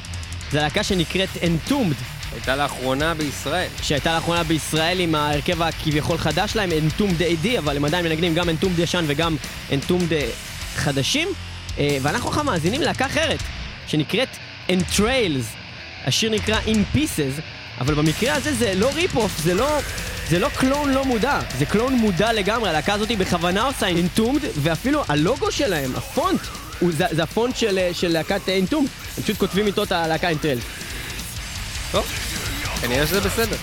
זה 0.51 0.61
להקה 0.61 0.83
שנקראת 0.83 1.29
Entombed, 1.35 2.03
הייתה 2.33 2.57
לאחרונה 2.57 3.15
בישראל. 3.15 3.69
שהייתה 3.83 4.15
לאחרונה 4.15 4.45
בישראל 4.45 5.01
עם 5.01 5.15
ההרכב 5.15 5.63
הכביכול 5.63 6.19
חדש 6.19 6.53
שלהם, 6.53 6.71
Entombed 6.71 7.21
AD, 7.21 7.59
אבל 7.59 7.77
הם 7.77 7.85
עדיין 7.85 8.05
מנגנים 8.05 8.35
גם 8.35 8.49
Entombed 8.49 8.81
ישן 8.81 9.05
וגם 9.07 9.37
Entombed 9.71 10.13
אה, 10.13 10.29
חדשים, 10.77 11.29
אה, 11.79 11.99
ואנחנו 12.03 12.29
עכשיו 12.29 12.45
מאזינים 12.45 12.81
להקה 12.81 13.07
אחרת, 13.07 13.41
שנקראת 13.87 14.29
Entrails, 14.69 15.57
השיר 16.05 16.31
נקרא 16.31 16.59
In 16.67 16.97
Pieces, 16.97 17.41
אבל 17.79 17.95
במקרה 17.95 18.35
הזה 18.35 18.55
זה 18.55 18.75
לא 18.75 18.91
rip-off, 18.95 19.39
זה 19.39 19.55
לא... 19.55 19.81
זה 20.29 20.39
לא 20.39 20.49
clone 20.49 20.93
לא 20.93 21.05
מודע, 21.05 21.41
זה 21.59 21.67
clone 21.67 21.95
מודע 21.95 22.33
לגמרי, 22.33 22.69
הלהקה 22.69 22.95
הזאת 22.95 23.09
בכוונה 23.19 23.65
עושה 23.67 23.87
Entombed, 23.87 24.41
ואפילו 24.63 25.03
הלוגו 25.09 25.53
שלהם, 25.53 25.97
הפונט, 25.97 26.41
הוא, 26.79 26.93
זה, 26.93 27.05
זה 27.11 27.23
הפונט 27.23 27.57
של, 27.57 27.79
של 27.93 28.09
להקת 28.09 28.49
Entombed, 28.49 28.89
הם 29.17 29.23
פשוט 29.23 29.39
כותבים 29.39 29.67
איתו 29.67 29.83
את 29.83 29.93
הלהקה 29.93 30.29
Entrails. 30.29 30.59
טוב, 31.93 32.07
כנראה 32.81 33.07
שזה 33.07 33.21
בסדר. 33.21 33.57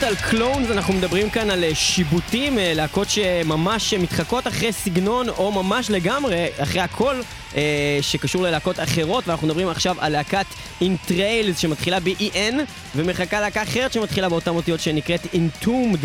מטאל 0.00 0.12
מטאל 0.12 0.30
clones, 0.30 0.70
אנחנו 0.70 0.94
מדברים 0.94 1.30
כאן 1.30 1.50
על 1.50 1.64
אה, 1.64 1.74
שיבוטים, 1.74 2.58
אה, 2.58 2.72
להקות 2.74 3.10
שממש 3.10 3.94
מתחקות 3.94 4.46
אחרי 4.46 4.72
סגנון, 4.72 5.28
או 5.28 5.52
ממש 5.52 5.90
לגמרי, 5.90 6.46
אחרי 6.58 6.80
הכל 6.80 7.14
אה, 7.56 7.98
שקשור 8.00 8.42
ללהקות 8.42 8.80
אחרות, 8.80 9.28
ואנחנו 9.28 9.46
מדברים 9.46 9.68
עכשיו 9.68 9.96
על 9.98 10.12
להקת 10.12 10.46
Entrails 10.80 11.58
שמתחילה 11.58 12.00
ב-EN, 12.00 12.54
ומחקה 12.96 13.40
להקה 13.40 13.62
אחרת 13.62 13.92
שמתחילה 13.92 14.28
באותן 14.28 14.50
אותיות 14.50 14.80
שנקראת 14.80 15.20
Entombed, 15.32 15.98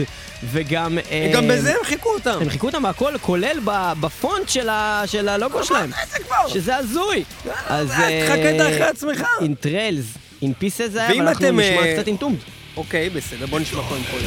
וגם... 0.51 0.97
אה, 1.11 1.31
גם 1.33 1.47
בזה 1.47 1.71
הם 1.71 1.83
חיקו 1.83 2.09
אותם. 2.09 2.37
הם 2.41 2.49
חיקו 2.49 2.67
אותם 2.67 2.83
בהכל, 2.83 3.17
כולל 3.21 3.59
בפונט 3.99 4.49
של, 4.49 4.69
ה, 4.69 5.03
של 5.05 5.29
הלוגו 5.29 5.63
שלהם. 5.63 5.91
שזה 6.47 6.75
הזוי. 6.75 7.23
אז... 7.67 7.91
התחקת 7.91 8.61
אחרי 8.61 8.83
עצמך. 8.83 9.23
Entrails, 9.41 10.05
פיסס 10.59 10.89
זה 10.91 11.07
היה, 11.07 11.23
ואנחנו 11.23 11.47
אתם, 11.47 11.59
נשמע 11.59 11.93
קצת 11.93 12.07
אינטומד. 12.07 12.37
אוקיי, 12.77 13.09
בסדר, 13.09 13.45
בוא 13.45 13.59
נשמע 13.59 13.81
קודם 13.89 14.03
כל. 14.11 14.17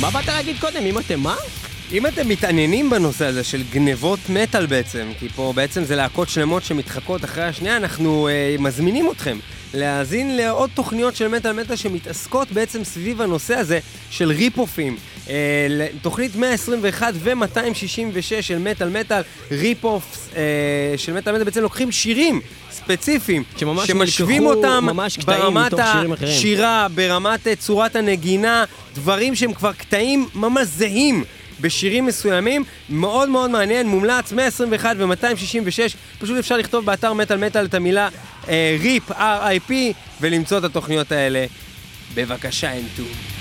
מה 0.00 0.10
באת 0.10 0.26
להגיד 0.26 0.56
קודם? 0.60 0.86
אם 0.86 0.98
אתם 0.98 1.20
מה? 1.20 1.36
אם 1.92 2.06
אתם 2.06 2.28
מתעניינים 2.28 2.90
בנושא 2.90 3.24
הזה 3.26 3.44
של 3.44 3.62
גנבות 3.72 4.18
מטאל 4.28 4.66
בעצם, 4.66 5.08
כי 5.18 5.28
פה 5.28 5.52
בעצם 5.56 5.84
זה 5.84 5.96
להקות 5.96 6.28
שלמות 6.28 6.64
שמתחקות 6.64 7.24
אחרי 7.24 7.44
השנייה, 7.44 7.76
אנחנו 7.76 8.28
אה, 8.28 8.56
מזמינים 8.58 9.10
אתכם 9.10 9.38
להאזין 9.74 10.36
לעוד 10.36 10.70
תוכניות 10.74 11.16
של 11.16 11.28
מטאל 11.28 11.52
מטאל 11.52 11.76
שמתעסקות 11.76 12.52
בעצם 12.52 12.84
סביב 12.84 13.22
הנושא 13.22 13.54
הזה 13.54 13.78
של 14.10 14.30
ריפ-אופים. 14.30 14.96
אה, 15.30 15.86
תוכנית 16.02 16.36
121 16.36 17.14
ו-266 17.16 18.42
של 18.42 18.58
מטאל 18.58 18.88
מטאל, 18.88 19.22
rip-off 19.50 20.28
אה, 20.36 20.42
של 20.96 21.12
מטאל 21.12 21.32
מטאל 21.32 21.44
בעצם 21.44 21.62
לוקחים 21.62 21.92
שירים 21.92 22.40
ספציפיים, 22.70 23.42
שממש 23.56 23.86
שמשווים 23.86 24.46
אותם 24.46 24.84
ממש 24.86 25.18
ברמת. 25.18 25.72
השירה, 26.22 26.86
ברמת 26.94 27.46
אה, 27.46 27.56
צורת 27.56 27.96
הנגינה, 27.96 28.64
דברים 28.94 29.34
שהם 29.34 29.52
כבר 29.52 29.72
קטעים 29.72 30.28
ממש 30.34 30.66
זהים. 30.66 31.24
בשירים 31.60 32.06
מסוימים, 32.06 32.64
מאוד 32.90 33.28
מאוד 33.28 33.50
מעניין, 33.50 33.88
מומלץ 33.88 34.32
121 34.32 34.96
ו-266, 34.98 35.96
פשוט 36.18 36.38
אפשר 36.38 36.56
לכתוב 36.56 36.84
באתר 36.84 37.12
מטאל 37.12 37.36
מטאל 37.36 37.64
את 37.64 37.74
המילה 37.74 38.08
אה, 38.48 38.76
R-I-P, 39.10 39.72
ולמצוא 40.20 40.58
את 40.58 40.64
התוכניות 40.64 41.12
האלה. 41.12 41.46
בבקשה, 42.14 42.72
אנטום. 42.72 43.37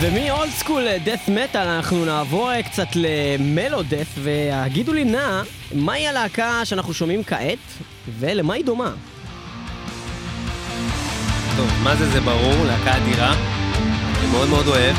ומאולד 0.00 0.50
סקול 0.50 0.86
דף 1.04 1.28
מטאל 1.28 1.68
אנחנו 1.68 2.04
נעבור 2.04 2.52
אה, 2.52 2.62
קצת 2.62 2.86
למלו 2.94 3.82
דף, 3.82 4.08
והגידו 4.22 4.92
לי 4.92 5.04
נא, 5.04 5.42
מהי 5.74 6.08
הלהקה 6.08 6.64
שאנחנו 6.64 6.94
שומעים 6.94 7.24
כעת, 7.24 7.58
ולמה 8.18 8.54
היא 8.54 8.64
דומה? 8.64 8.90
טוב, 11.56 11.70
מה 11.82 11.96
זה 11.96 12.08
זה 12.10 12.20
ברור, 12.20 12.64
להקה 12.64 12.96
אדירה. 12.96 13.34
אני 14.18 14.26
מאוד 14.30 14.48
מאוד 14.48 14.66
אוהב. 14.66 14.96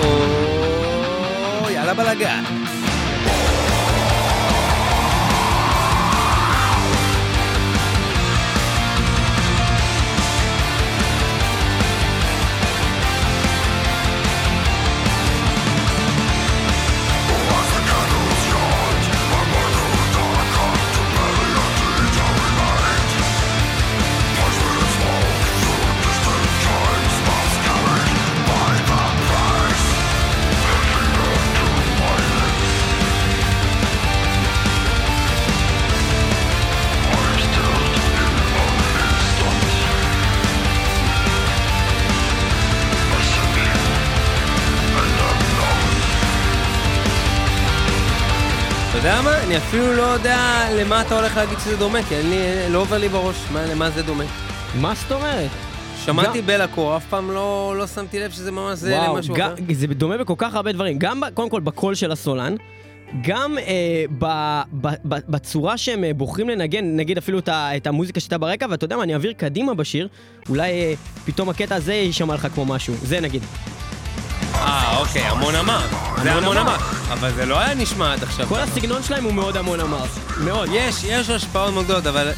או... 0.00 1.70
יאללה 1.70 1.94
בלאגן. 1.94 2.44
אני 49.56 49.64
אפילו 49.64 49.92
לא 49.92 50.02
יודע 50.02 50.38
למה 50.80 51.00
אתה 51.02 51.18
הולך 51.18 51.36
להגיד 51.36 51.58
שזה 51.58 51.76
דומה, 51.76 52.02
כי 52.02 52.16
אני, 52.16 52.36
לא 52.72 52.78
עובר 52.78 52.98
לי 52.98 53.08
בראש 53.08 53.36
מה, 53.52 53.66
למה 53.66 53.90
זה 53.90 54.02
דומה. 54.02 54.24
מה 54.80 54.94
זאת 54.94 55.12
אומרת? 55.12 55.50
שמעתי 56.04 56.40
גם- 56.40 56.46
בלקור, 56.46 56.96
אף 56.96 57.04
פעם 57.10 57.30
לא, 57.30 57.74
לא 57.78 57.86
שמתי 57.86 58.20
לב 58.20 58.30
שזה 58.30 58.52
ממש 58.52 58.78
זה 58.78 58.98
למשהו 59.08 59.34
גם- 59.34 59.52
אחר. 59.52 59.74
זה 59.74 59.86
דומה 59.86 60.18
בכל 60.18 60.34
כך 60.38 60.54
הרבה 60.54 60.72
דברים, 60.72 60.98
גם 60.98 61.22
קודם 61.34 61.50
כל 61.50 61.60
בקול 61.60 61.94
של 61.94 62.12
הסולן, 62.12 62.54
גם 63.24 63.58
אה, 63.58 64.04
ב, 64.18 64.24
ב, 64.72 64.88
ב, 65.04 65.16
בצורה 65.28 65.76
שהם 65.78 66.04
אה, 66.04 66.14
בוחרים 66.14 66.48
לנגן, 66.48 66.96
נגיד 66.96 67.18
אפילו 67.18 67.38
את, 67.38 67.48
ה, 67.48 67.76
את 67.76 67.86
המוזיקה 67.86 68.20
שהייתה 68.20 68.38
ברקע, 68.38 68.66
ואתה 68.70 68.84
יודע 68.84 68.96
מה, 68.96 69.02
אני 69.02 69.12
אעביר 69.14 69.32
קדימה 69.32 69.74
בשיר, 69.74 70.08
אולי 70.48 70.70
אה, 70.70 70.94
פתאום 71.26 71.48
הקטע 71.48 71.74
הזה 71.74 71.94
יישמע 71.94 72.34
לך 72.34 72.46
כמו 72.54 72.64
משהו, 72.64 72.94
זה 73.02 73.20
נגיד. 73.20 73.42
אה, 74.62 74.96
אוקיי, 74.98 75.22
המון 75.22 75.54
אמר. 75.54 75.80
זה 76.22 76.32
המון 76.32 76.56
אמר. 76.56 76.74
אמר. 76.74 76.76
אבל 77.12 77.32
זה 77.32 77.46
לא 77.46 77.60
היה 77.60 77.74
נשמע 77.74 78.12
עד 78.12 78.22
עכשיו. 78.22 78.46
כל. 78.46 78.58
הסגנון 78.60 79.02
שלהם 79.02 79.24
הוא 79.24 79.34
מאוד 79.34 79.56
המון 79.56 79.80
אמר, 79.80 80.04
מאוד. 80.44 80.68
יש, 80.72 81.04
יש 81.04 81.30
השפעות 81.30 81.74
מאוד 81.74 81.84
גדולות, 81.84 82.06
אבל 82.06 82.28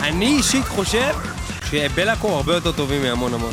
אני 0.00 0.26
אישית 0.26 0.68
חושב 0.68 1.14
שבלקור 1.70 2.36
הרבה 2.36 2.54
יותר 2.54 2.72
טובים 2.72 3.02
מהמון 3.02 3.34
המון. 3.34 3.52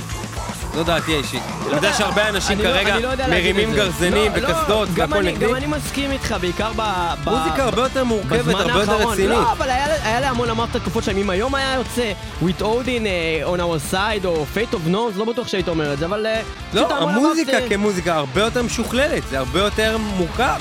זו 0.74 0.84
דעתי 0.84 1.14
האישית. 1.14 1.44
אני 1.68 1.76
יודע 1.76 1.94
שהרבה 1.94 2.30
אנשים 2.30 2.60
לא- 2.60 2.64
כרגע 2.64 3.00
לא 3.00 3.10
מרימים. 3.30 3.74
גרזנים 3.74 4.32
לא, 4.34 4.38
לא, 4.40 4.48
וקסדות 4.50 4.90
והכל 4.94 5.22
נגדי. 5.24 5.48
גם 5.48 5.56
אני 5.56 5.66
מסכים 5.66 6.12
איתך, 6.12 6.36
בעיקר 6.42 6.72
ב... 6.76 6.82
מוזיקה 7.24 7.64
הרבה 7.64 7.82
יותר 7.82 8.04
מורכבת, 8.04 8.56
הרבה 8.56 8.80
יותר. 8.80 9.08
רצינית. 9.10 9.30
לא, 9.30 9.52
אבל 9.52 9.70
היה, 9.70 10.20
להמון 10.20 10.50
אמרת 10.50 10.70
את 10.70 10.76
התקופות 10.76 11.04
שלהם. 11.04 11.18
אם 11.18 11.30
היום 11.30 11.56
היה 11.56 11.74
יוצא 11.74 12.12
with 12.44 12.62
Odin 12.62 13.04
uh, 13.06 13.48
on 13.56 13.60
our 13.60 13.94
side 13.94 14.26
או 14.26 14.46
Fate 14.56 14.74
of 14.74 14.92
Norns, 14.92 15.18
לא 15.18 15.26
בטוח 15.26 15.48
שהיית 15.48 15.68
אומר 15.68 15.94
את 15.94 16.00
זה, 16.00 16.06
אבל... 16.06 16.26
פשוט 16.72 16.90
לא, 16.92 16.98
המון 16.98 17.14
המוזיקה 17.16 17.58
אמרת, 17.58 17.70
כמוזיקה 17.70 18.16
הרבה 18.16 18.42
יותר 18.42 18.64
משוכללת, 18.64 19.24
זה 19.30 19.40
הרבה 19.40 19.60
יותר 19.60 19.98
מורכב. 19.98 20.60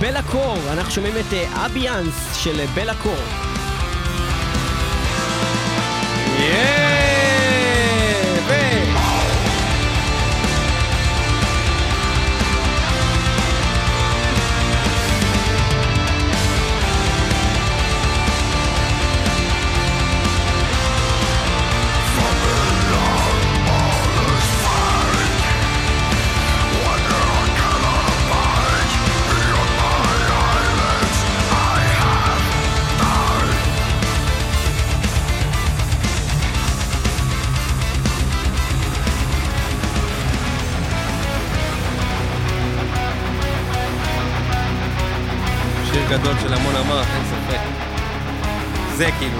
בלה 0.00 0.22
קור, 0.22 0.58
אנחנו 0.72 0.90
שומעים 0.92 1.14
את 1.16 1.32
אה, 1.32 1.66
אביאנס 1.66 2.14
של 2.36 2.60
אה, 2.60 2.66
בלה 2.74 2.94
קור. 2.94 3.16
יאה! 6.38 7.01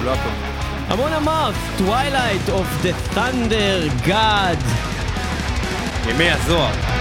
כאילו, 0.03 0.15
לא 0.15 0.21
הכל. 0.21 0.29
המון 0.89 1.13
אמרת, 1.13 1.55
Twilight 1.79 2.51
of 2.51 2.87
the 2.87 3.17
Thunder 3.17 4.07
God. 4.09 4.59
ימי 6.09 6.31
הזוהר. 6.31 6.92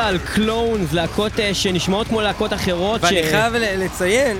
מטאל 0.00 0.18
קלונס, 0.18 0.92
להקות 0.92 1.40
אה, 1.40 1.54
שנשמעות 1.54 2.06
כמו 2.08 2.20
להקות 2.20 2.52
אחרות. 2.52 3.00
ואני 3.04 3.22
ש- 3.22 3.30
חייב 3.30 3.54
לציין 3.56 4.36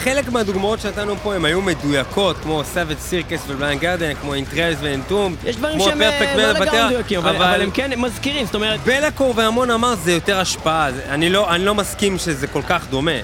שחלק 0.00 0.28
מהדוגמאות 0.32 0.80
שנתנו 0.80 1.16
פה 1.22 1.34
הן 1.34 1.44
היו 1.44 1.62
מדויקות, 1.62 2.36
כמו 2.42 2.62
סאבט 2.64 2.98
סירקס 3.00 3.40
ובליין 3.48 3.78
גרדן, 3.78 4.14
כמו 4.20 4.34
אינטרלס 4.34 4.78
ואינטום, 4.80 5.36
יש 5.44 5.56
דברים 5.56 5.80
שהם 5.80 6.02
אה, 6.02 6.36
לא 6.36 6.52
לגמרי 6.52 6.84
מדויקים, 6.86 7.18
אבל 7.18 7.36
אבל 7.36 7.62
הם 7.62 7.70
כן 7.70 7.90
מזכירים, 7.96 8.46
זאת 8.46 8.54
אומרת... 8.54 8.80
בלקור 8.80 9.32
והמון 9.36 9.70
אמר 9.70 9.94
זה 9.94 10.12
יותר 10.12 10.40
השפעה, 10.40 10.92
זה- 10.92 11.02
אני 11.08 11.30
לא, 11.30 11.54
אני 11.54 11.64
לא 11.64 11.74
מסכים 11.74 12.18
שזה 12.18 12.46
כל 12.46 12.62
כך 12.68 12.86
דומה, 12.90 13.12
יש 13.12 13.22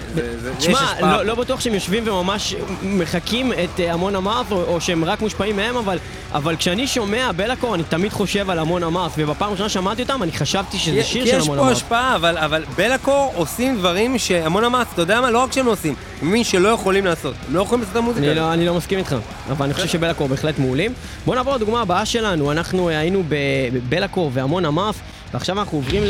תשמע. 0.58 0.80
לא, 1.00 1.22
לא 1.22 1.34
בטוח 1.34 1.60
שהם 1.60 1.74
יושבים 1.74 2.08
וממש 2.08 2.54
מחקים 2.82 3.52
את 3.52 3.80
אה, 3.80 3.92
המון 3.92 4.16
אמרת, 4.16 4.46
או, 4.52 4.62
או 4.62 4.80
שהם 4.80 5.04
רק 5.04 5.20
מושפעים 5.20 5.56
מהם, 5.56 5.76
אבל, 5.76 5.98
אבל 6.32 6.56
כשאני 6.56 6.86
שומע 6.86 7.30
בלקור, 7.36 7.74
אני 7.74 7.82
תמיד 7.88 8.12
חושב 8.12 8.50
על 8.50 8.58
המון 8.58 8.82
אמרת, 8.82 9.10
ובפעם 9.18 9.48
הראשונה 9.48 9.68
שמעתי 9.68 10.02
אותם, 10.02 10.22
אני 10.22 10.32
חשבתי 10.32 10.78
שזה 10.78 11.04
שיר 11.04 11.24
כי 11.24 11.30
של 11.30 11.36
יש 11.36 11.42
המון 11.44 11.58
פה 11.58 11.62
אמרת. 11.64 11.76
השפעה, 11.76 12.14
אבל, 12.16 12.38
אבל 12.38 12.64
בלקור 12.76 13.32
עושים 13.36 13.76
דברים 13.78 14.18
שהמון 14.18 14.64
אמרת, 14.64 14.86
אתה 14.94 15.02
יודע 15.02 15.20
מה? 15.20 15.30
לא 15.30 15.38
רק 15.38 15.52
שהם 15.52 15.66
לא 15.66 15.72
עושים, 15.72 15.94
מבין 16.24 16.44
שלא 16.44 16.68
יכולים 16.68 17.04
לעשות, 17.04 17.34
לא 17.48 17.60
יכולים 17.60 17.80
לעשות 17.80 17.92
את 17.92 18.02
המוזיקה. 18.02 18.26
אני 18.26 18.34
לא, 18.34 18.52
אני 18.52 18.66
לא 18.66 18.74
מסכים 18.74 18.98
איתך, 18.98 19.16
אבל 19.50 19.64
אני 19.64 19.74
חושב 19.74 19.88
שבלקור 19.88 20.26
בהחלט 20.28 20.58
מעולים. 20.58 20.92
בואו 21.24 21.36
נעבור 21.36 21.54
לדוגמה 21.54 21.80
הבאה 21.80 22.06
שלנו, 22.06 22.52
אנחנו 22.52 22.88
אה, 22.88 22.98
היינו 22.98 23.22
ב- 23.28 23.34
בבלקור 23.72 24.30
והמון 24.34 24.64
אמרת, 24.64 24.94
ועכשיו 25.32 25.58
אנחנו 25.58 25.78
עוברים 25.78 26.02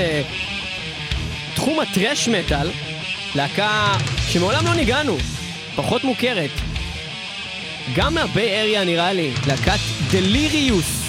לתחום 1.52 1.80
הטרש 1.80 2.28
מטאל, 2.28 2.68
להקה 3.34 3.92
שמעולם 4.28 4.64
לא 4.66 4.74
ניגענו, 4.74 5.16
פחות 5.76 6.04
מוכרת. 6.04 6.50
גם 7.96 8.14
מהביי 8.14 8.60
אריה 8.60 8.84
נראה 8.84 9.12
לי, 9.12 9.30
להקת 9.46 9.78
דליריוס. 10.10 11.00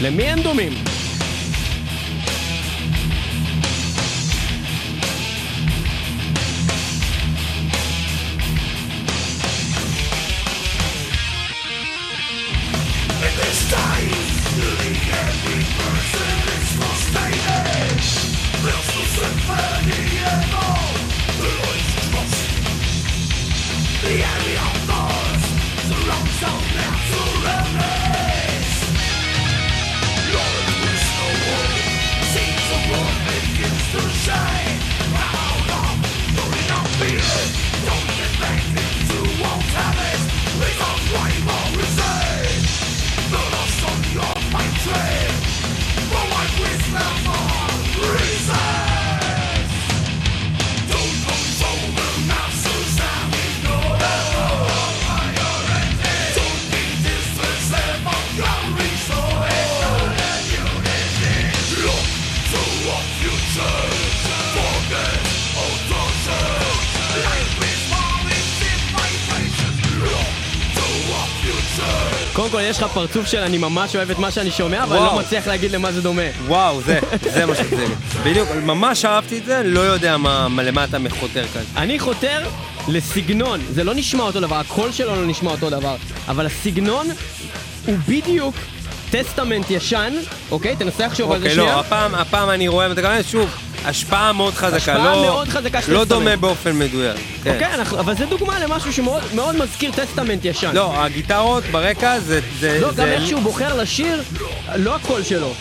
למי 0.00 0.24
הם 0.24 0.40
דומים? 0.42 0.72
symphony 19.14 19.93
קודם 72.34 72.50
כל 72.50 72.60
יש 72.62 72.78
לך 72.82 72.92
פרצוף 72.92 73.26
של 73.26 73.38
אני 73.38 73.58
ממש 73.58 73.96
אוהב 73.96 74.10
את 74.10 74.18
מה 74.18 74.30
שאני 74.30 74.50
שומע, 74.50 74.82
אבל 74.82 74.96
אני. 74.96 75.06
לא 75.06 75.18
מצליח 75.18 75.46
להגיד 75.46 75.72
למה 75.72 75.92
זה 75.92 76.02
דומה. 76.02 76.22
וואו, 76.46 76.82
זה, 76.82 76.98
זה 77.34 77.46
מה 77.46 77.54
שזה. 77.54 77.86
בדיוק, 78.24 78.48
ממש 78.50 79.04
אהבתי 79.04 79.38
את 79.38 79.44
זה, 79.44 79.62
לא 79.64 79.80
יודע 79.80 80.16
מה, 80.16 80.48
מה 80.48 80.62
למה 80.62 80.84
אתה 80.84 80.98
חותר 81.08 81.46
כאן. 81.46 81.62
אני 81.76 81.98
חותר 81.98 82.48
לסגנון, 82.88 83.60
זה 83.70 83.84
לא 83.84 83.94
נשמע 83.94 84.22
אותו 84.22 84.40
דבר, 84.40 84.56
הקול 84.56 84.92
שלו 84.92 85.16
לא 85.16 85.26
נשמע 85.26 85.50
אותו 85.50 85.70
דבר, 85.70 85.96
אבל 86.28 86.46
הסגנון 86.46 87.06
הוא 87.86 87.96
בדיוק 88.08 88.54
טסטמנט 89.10 89.70
ישן, 89.70 90.12
אוקיי? 90.50 90.76
תנסה 90.76 91.06
לחשוב 91.06 91.32
על 91.32 91.38
זה 91.38 91.44
אוקיי, 91.44 91.56
שנייה. 91.56 91.74
לא, 91.74 91.80
הפעם, 91.80 92.14
הפעם 92.14 92.50
אני 92.50 92.68
רואה, 92.68 92.88
ואתה 92.88 93.00
גם 93.00 93.12
שוב, 93.30 93.50
השפעה 93.84 94.32
מאוד 94.32 94.54
חזקה, 94.54 94.76
השפעה 94.76 94.96
לא, 95.16 95.22
מאוד 95.22 95.48
חזקה 95.48 95.82
של 95.82 95.92
לא. 95.92 96.04
דומה 96.04 96.36
באופן 96.36 96.78
מדויק. 96.78 97.16
כן. 97.44 97.52
אוקיי, 97.54 97.74
אנחנו- 97.74 97.98
אבל 98.00 98.16
זה 98.16 98.26
דוגמה 98.26 98.58
למשהו 98.58 98.92
שמאוד 98.92 99.22
מאוד 99.34 99.56
מזכיר 99.56 99.90
טסטמנט 99.90 100.44
ישן. 100.44 100.70
לא, 100.74 101.04
הגיטרות 101.04 101.64
ברקע 101.64 102.20
זה... 102.20 102.40
זה, 102.60 102.78
לא, 102.80 102.88
גם 102.88 102.94
זה 102.94 103.04
איך 103.04 103.26
שהוא 103.26 103.42
בוחר 103.42 103.74
לשיר, 103.76 104.22
לא 104.76 104.94
הקול 104.94 105.22
שלו. 105.22 105.54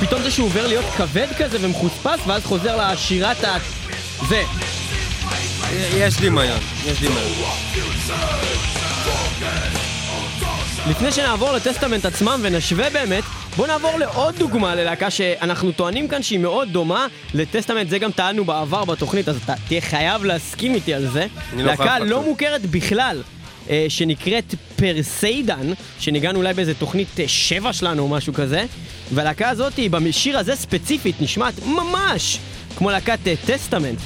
פתאום 0.00 0.22
זה 0.22 0.30
שהוא 0.30 0.46
עובר 0.46 0.66
להיות 0.66 0.84
כבד 0.96 1.26
כזה 1.38 1.58
ומחוספס, 1.60 2.18
ואז 2.26 2.44
חוזר 2.44 2.90
לשירת 2.92 3.44
ה... 3.44 3.56
זה. 4.28 4.42
יש 5.96 6.16
דמיון, 6.16 6.58
יש 6.86 6.98
דמיון. 7.00 7.22
לפני 10.90 11.12
שנעבור 11.12 11.52
לטסטמנט 11.52 12.04
עצמם 12.06 12.40
ונשווה 12.42 12.90
באמת, 12.90 13.24
בואו 13.58 13.68
נעבור 13.68 13.98
לעוד 13.98 14.36
דוגמה 14.36 14.74
ללהקה 14.74 15.10
שאנחנו 15.10 15.72
טוענים 15.72 16.08
כאן 16.08 16.22
שהיא 16.22 16.38
מאוד 16.38 16.68
דומה 16.72 17.06
לטסטמנט, 17.34 17.88
זה 17.88 17.98
גם 17.98 18.12
טענו 18.12 18.44
בעבר 18.44 18.84
בתוכנית, 18.84 19.28
אז 19.28 19.40
אתה 19.44 19.54
תהיה 19.68 19.80
חייב 19.80 20.24
להסכים 20.24 20.74
איתי 20.74 20.94
על 20.94 21.06
זה. 21.06 21.26
לא 21.56 21.62
להקה 21.62 21.98
לא 21.98 22.04
לחתום. 22.04 22.24
מוכרת 22.24 22.66
בכלל. 22.66 23.22
אה, 23.70 23.86
שנקראת 23.88 24.54
פרסיידן, 24.76 25.72
שניגענו 26.00 26.38
אולי 26.38 26.54
באיזה 26.54 26.74
תוכנית 26.74 27.20
אה, 27.20 27.28
שבע 27.28 27.72
שלנו 27.72 28.02
או 28.02 28.08
משהו 28.08 28.34
כזה, 28.34 28.64
והלהקה 29.14 29.48
הזאת, 29.48 29.72
בשיר 29.90 30.38
הזה 30.38 30.56
ספציפית, 30.56 31.20
נשמעת 31.20 31.54
ממש 31.66 32.38
כמו 32.76 32.90
להקת 32.90 33.18
אה, 33.26 33.34
טסטמנט. 33.46 33.98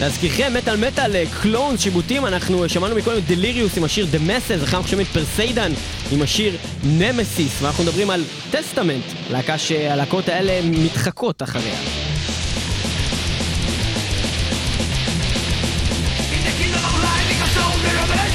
להזכירכם, 0.00 0.52
מטאל 0.54 0.76
מטאל, 0.76 1.24
קלונס, 1.42 1.80
שיבוטים, 1.80 2.26
אנחנו 2.26 2.62
אה, 2.62 2.68
שמענו 2.68 2.94
מקודם 2.96 3.18
את 3.18 3.26
דליריוס 3.26 3.76
עם 3.76 3.84
השיר 3.84 4.06
The 4.12 4.28
Messes, 4.28 4.64
אחר 4.64 4.76
אנחנו 4.76 4.88
שומעים 4.88 5.06
את 5.10 5.12
פרסיידן 5.12 5.72
עם 6.12 6.22
השיר 6.22 6.56
נמסיס, 6.84 7.62
ואנחנו 7.62 7.84
מדברים 7.84 8.10
על 8.10 8.24
טסטמנט, 8.50 9.04
להקה 9.30 9.58
שהלהקות 9.58 10.28
האלה 10.28 10.60
מתחקות 10.64 11.42
אחריה. 11.42 11.78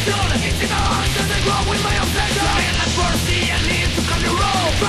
טוב, 0.06 0.16
פה 4.80 4.88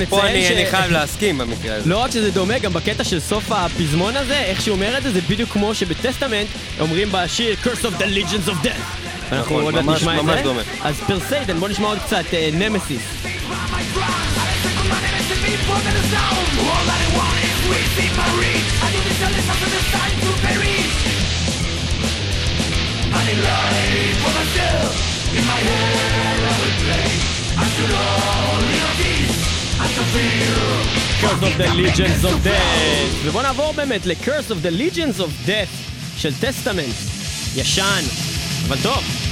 נציין 0.00 0.56
אני 0.56 0.66
ש... 0.66 0.70
חייב 0.70 0.90
להסכים 0.92 1.38
במקרה 1.38 1.74
הזה. 1.76 1.90
לא 1.90 1.98
רק 1.98 2.10
שזה 2.10 2.30
דומה, 2.30 2.58
גם 2.58 2.72
בקטע 2.72 3.04
של 3.04 3.20
סוף 3.20 3.52
הפזמון 3.52 4.16
הזה, 4.16 4.38
איך 4.40 4.60
שהוא 4.60 4.74
אומר 4.74 4.98
את 4.98 5.02
זה, 5.02 5.12
זה 5.12 5.20
בדיוק 5.28 5.50
כמו 5.50 5.74
שבטסטמנט 5.74 6.46
אומרים 6.80 7.08
בשיר 7.12 7.56
Curse 7.64 7.84
of 7.84 8.00
the 8.00 8.04
Legions 8.04 8.48
of 8.48 8.64
Death. 8.66 8.68
אנחנו 9.32 9.40
נכון, 9.40 9.62
עוד 9.62 9.74
מעט 9.74 9.84
ממש- 9.84 9.96
נשמע 10.00 10.16
את 10.18 10.22
ממש 10.22 10.36
זה. 10.36 10.42
דומה. 10.42 10.62
אז 10.82 11.00
פרסיידן, 11.06 11.58
בוא 11.60 11.68
נשמע 11.68 11.86
עוד 11.86 11.98
קצת 11.98 12.24
נמסיס. 12.52 13.02
Curse 31.20 31.42
of 31.42 31.58
the 31.58 31.68
Legions 31.74 32.24
of 32.24 32.44
Death. 32.44 33.24
ובוא 33.24 33.42
נעבור 33.42 33.72
באמת 33.72 34.06
ל-Curse 34.06 34.50
of 34.50 34.66
the 34.66 34.70
Legions 34.70 35.20
of 35.20 35.48
Death 35.48 35.74
של 36.18 36.34
טסטמנט. 36.40 36.94
ישן, 37.56 38.02
אבל 38.68 38.76
טוב. 38.82 39.25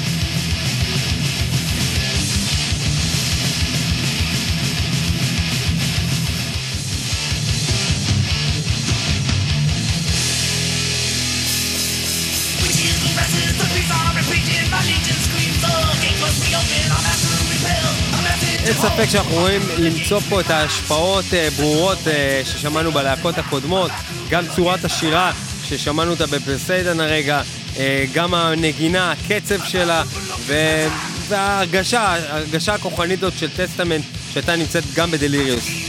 אין 18.64 18.74
ספק 18.74 19.04
שאנחנו 19.10 19.34
רואים 19.34 19.62
למצוא 19.78 20.20
פה 20.20 20.40
את 20.40 20.50
ההשפעות 20.50 21.24
אה, 21.34 21.48
ברורות 21.56 21.98
אה, 22.08 22.42
ששמענו 22.44 22.92
בלהקות 22.92 23.38
הקודמות, 23.38 23.90
גם 24.30 24.44
צורת 24.56 24.84
השירה 24.84 25.32
ששמענו 25.68 26.10
אותה 26.10 26.26
בפרסיידן 26.26 27.00
הרגע, 27.00 27.42
אה, 27.76 28.04
גם 28.12 28.34
הנגינה, 28.34 29.12
הקצב 29.12 29.64
שלה, 29.64 30.02
וההרגשה, 30.46 32.00
ההרגשה 32.00 32.74
הכוחנית 32.74 33.22
הזאת 33.22 33.38
של 33.38 33.50
טסטמנט 33.56 34.04
שהייתה 34.32 34.56
נמצאת 34.56 34.84
גם 34.94 35.10
בדליריוס. 35.10 35.64
Is 35.66 35.80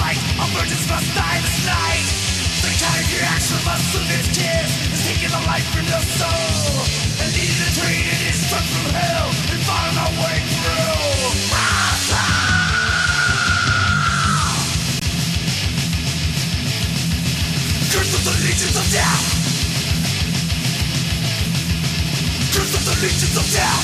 fight, 0.00 0.18
our 0.40 0.48
virgins 0.56 0.84
must 0.90 1.08
die 1.14 1.38
this 1.44 1.66
night. 1.66 2.23
Reaction 3.34 3.56
of 3.58 3.66
us 3.66 3.94
of 3.98 4.06
its 4.14 4.30
tears 4.30 4.70
is 4.94 5.02
taking 5.10 5.26
the 5.26 5.42
life 5.50 5.66
from 5.74 5.82
your 5.90 5.98
soul. 6.06 6.86
And 7.18 7.34
the 7.34 7.66
train 7.74 8.06
it 8.06 8.30
is 8.30 8.46
struck 8.46 8.62
from 8.62 8.94
hell 8.94 9.26
and 9.50 9.58
finding 9.66 9.98
our 9.98 10.14
way 10.22 10.38
through. 10.54 11.34
Curse 17.90 18.14
of 18.14 18.22
the 18.22 18.34
legions 18.46 18.76
of 18.78 18.86
death! 18.94 19.26
Curse 22.54 22.74
of 22.78 22.84
the 22.86 22.94
legions 23.02 23.34
of 23.34 23.46
death! 23.50 23.82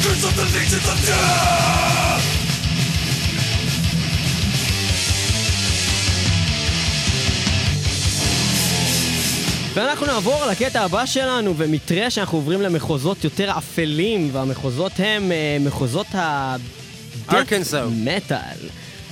Curse 0.00 0.24
of 0.24 0.32
the 0.34 0.44
legions 0.56 0.88
of 0.88 0.96
death! 1.04 2.41
ואנחנו 9.74 10.06
נעבור 10.06 10.46
לקטע 10.50 10.80
הבא 10.80 11.06
שלנו, 11.06 11.54
ומתראה 11.56 12.10
שאנחנו 12.10 12.38
עוברים 12.38 12.62
למחוזות 12.62 13.24
יותר 13.24 13.50
אפלים, 13.58 14.28
והמחוזות 14.32 14.92
הם 14.98 15.32
אה, 15.32 15.56
מחוזות 15.60 16.14
ה... 16.14 16.56
ארקנסו. 17.32 17.76
מטאל. 17.90 18.68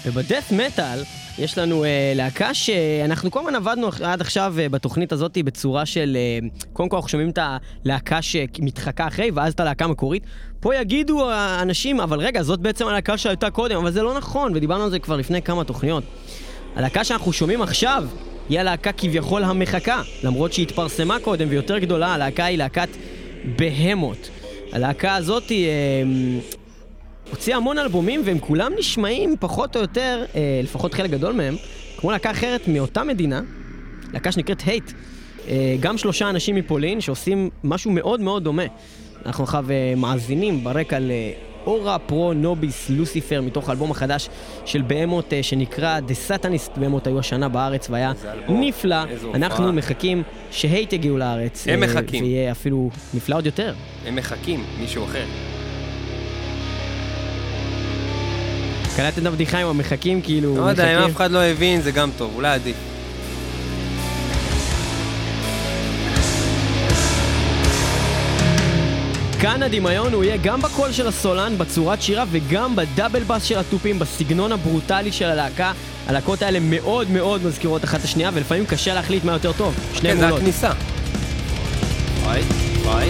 ובדף 0.06 0.52
מטאל 0.52 1.02
יש 1.38 1.58
לנו 1.58 1.84
אה, 1.84 2.12
להקה 2.14 2.54
שאנחנו 2.54 3.30
כל 3.30 3.40
הזמן 3.40 3.54
עבדנו 3.54 3.88
עד 4.02 4.20
עכשיו 4.20 4.54
אה, 4.58 4.68
בתוכנית 4.68 5.12
הזאת 5.12 5.38
בצורה 5.44 5.86
של... 5.86 6.16
אה, 6.16 6.48
קודם 6.72 6.88
כל 6.88 6.96
אנחנו 6.96 7.08
שומעים 7.08 7.30
את 7.30 7.38
הלהקה 7.84 8.22
שמתחקה 8.22 9.06
אחרי, 9.06 9.30
ואז 9.30 9.52
את 9.52 9.60
הלהקה 9.60 9.84
המקורית. 9.84 10.22
פה 10.60 10.76
יגידו 10.76 11.30
האנשים, 11.30 12.00
אבל 12.00 12.18
רגע, 12.18 12.42
זאת 12.42 12.60
בעצם 12.60 12.86
הלהקה 12.86 13.18
שהייתה 13.18 13.50
קודם, 13.50 13.76
אבל 13.76 13.90
זה 13.90 14.02
לא 14.02 14.14
נכון, 14.14 14.52
ודיברנו 14.54 14.84
על 14.84 14.90
זה 14.90 14.98
כבר 14.98 15.16
לפני 15.16 15.42
כמה 15.42 15.64
תוכניות. 15.64 16.04
הלהקה 16.76 17.04
שאנחנו 17.04 17.32
שומעים 17.32 17.62
עכשיו 17.62 18.04
היא 18.50 18.60
הלהקה 18.60 18.92
כביכול 18.92 19.44
המחכה, 19.44 20.02
למרות 20.22 20.52
שהיא 20.52 20.66
התפרסמה 20.66 21.18
קודם 21.18 21.46
ויותר 21.50 21.78
גדולה, 21.78 22.14
הלהקה 22.14 22.44
היא 22.44 22.58
להקת 22.58 22.88
בהמות. 23.56 24.30
הלהקה 24.72 25.14
הזאת 25.14 25.48
היא... 25.48 25.68
אה, 25.68 26.02
הוציאה 27.30 27.56
המון 27.56 27.78
אלבומים 27.78 28.22
והם 28.24 28.38
כולם 28.38 28.72
נשמעים 28.78 29.36
פחות 29.40 29.76
או 29.76 29.80
יותר, 29.80 30.24
אה, 30.34 30.60
לפחות 30.62 30.94
חלק 30.94 31.10
גדול 31.10 31.32
מהם, 31.32 31.56
כמו 31.96 32.10
להקה 32.10 32.30
אחרת 32.30 32.68
מאותה 32.68 33.04
מדינה, 33.04 33.40
להקה 34.12 34.32
שנקראת 34.32 34.60
הייט. 34.66 34.92
אה, 35.48 35.76
גם 35.80 35.98
שלושה 35.98 36.30
אנשים 36.30 36.54
מפולין 36.56 37.00
שעושים 37.00 37.50
משהו 37.64 37.90
מאוד 37.90 38.20
מאוד 38.20 38.44
דומה. 38.44 38.62
אנחנו 39.26 39.44
עכשיו 39.44 39.64
אה, 39.70 39.94
מאזינים 39.96 40.64
ברקע 40.64 40.98
לאורה 41.66 41.98
פרו 41.98 42.32
נוביס 42.32 42.90
לוסיפר 42.90 43.40
מתוך 43.40 43.68
האלבום 43.68 43.90
החדש 43.90 44.28
של 44.64 44.82
בהמות 44.82 45.32
אה, 45.32 45.42
שנקרא 45.42 46.00
The 46.08 46.30
Satanist, 46.30 46.80
בהמות 46.80 47.06
היו 47.06 47.18
השנה 47.18 47.48
בארץ 47.48 47.90
והיה 47.90 48.12
נפלא. 48.48 48.96
אנחנו 49.34 49.72
מחכים 49.72 50.22
שהייט 50.50 50.92
יגיעו 50.92 51.18
לארץ. 51.18 51.68
הם 51.68 51.82
אה, 51.82 51.88
מחכים. 51.88 52.24
ויהיה 52.24 52.52
אפילו 52.52 52.90
נפלא 53.14 53.36
עוד 53.36 53.46
יותר. 53.46 53.74
הם 54.06 54.16
מחכים, 54.16 54.64
מישהו 54.80 55.04
אחר. 55.04 55.24
קלטת 58.96 59.18
את 59.18 59.26
הבדיחה 59.26 59.58
עם 59.58 59.66
המחכים 59.66 60.22
כאילו... 60.22 60.56
לא 60.56 60.62
יודע, 60.62 60.98
אם. 60.98 61.10
אף 61.10 61.16
אחד 61.16 61.30
לא 61.30 61.38
הבין, 61.38 61.80
זה 61.80 61.90
גם 61.90 62.10
טוב, 62.18 62.32
אולי 62.34 62.48
עדיף. 62.48 62.89
כאן 69.40 69.62
הדמיון 69.62 70.12
הוא 70.12 70.24
יהיה 70.24 70.36
גם 70.36 70.62
בקול 70.62 70.92
של 70.92 71.06
הסולן, 71.06 71.58
בצורת 71.58 72.02
שירה, 72.02 72.24
וגם 72.30 72.76
בדאבל 72.76 73.22
בס 73.22 73.44
של 73.44 73.58
התופים, 73.58 73.98
בסגנון 73.98 74.52
הברוטלי 74.52 75.12
של 75.12 75.24
הלהקה. 75.24 75.72
הלהקות 76.06 76.42
האלה 76.42 76.58
מאוד 76.60 77.10
מאוד 77.10 77.44
מזכירות 77.44 77.84
אחת 77.84 77.98
את 77.98 78.04
השנייה, 78.04 78.30
ולפעמים 78.34 78.66
קשה 78.66 78.94
להחליט 78.94 79.24
מה 79.24 79.32
יותר 79.32 79.52
טוב. 79.52 79.74
שני 79.94 80.08
כן, 80.08 80.18
זה. 80.18 80.28
הכניסה. 80.28 80.70
וואי, 82.22 82.42
וואי. 82.82 83.08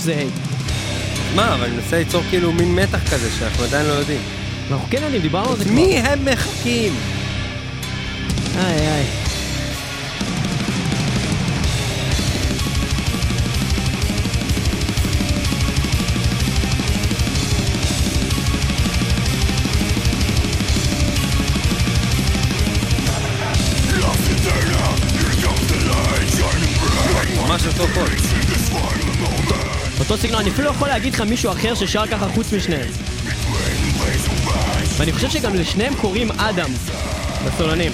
שזה 0.00 0.16
הייט. 0.16 0.32
מה, 1.34 1.54
אבל 1.54 1.64
אני 1.64 1.74
מנסה 1.76 1.98
ליצור 1.98 2.22
כאילו 2.30 2.52
מין 2.52 2.74
מתח 2.74 3.12
כזה 3.12 3.30
שאנחנו 3.38 3.64
עדיין 3.64 3.86
לא 3.86 3.92
יודעים. 3.92 4.20
אנחנו 4.70 4.86
כן 4.90 5.02
יודעים, 5.02 5.22
דיברנו 5.22 5.50
על 5.50 5.56
זה 5.56 5.64
כבר. 5.64 5.74
מי 5.74 5.98
הם 5.98 6.24
מחכים? 6.24 6.92
איי 8.56 8.88
איי. 8.88 9.19
סגנון, 30.20 30.40
אני 30.40 30.50
אפילו 30.50 30.64
לא 30.64 30.70
יכול 30.70 30.88
להגיד 30.88 31.14
לך 31.14 31.20
מישהו 31.20 31.52
אחר 31.52 31.74
ששר 31.74 32.06
ככה 32.06 32.28
חוץ 32.28 32.52
משניהם. 32.52 32.88
ואני 34.96 35.12
חושב 35.12 35.30
שגם 35.30 35.54
לשניהם 35.54 35.94
קוראים 35.94 36.30
אדם, 36.32 36.70
בסולנים. 37.46 37.92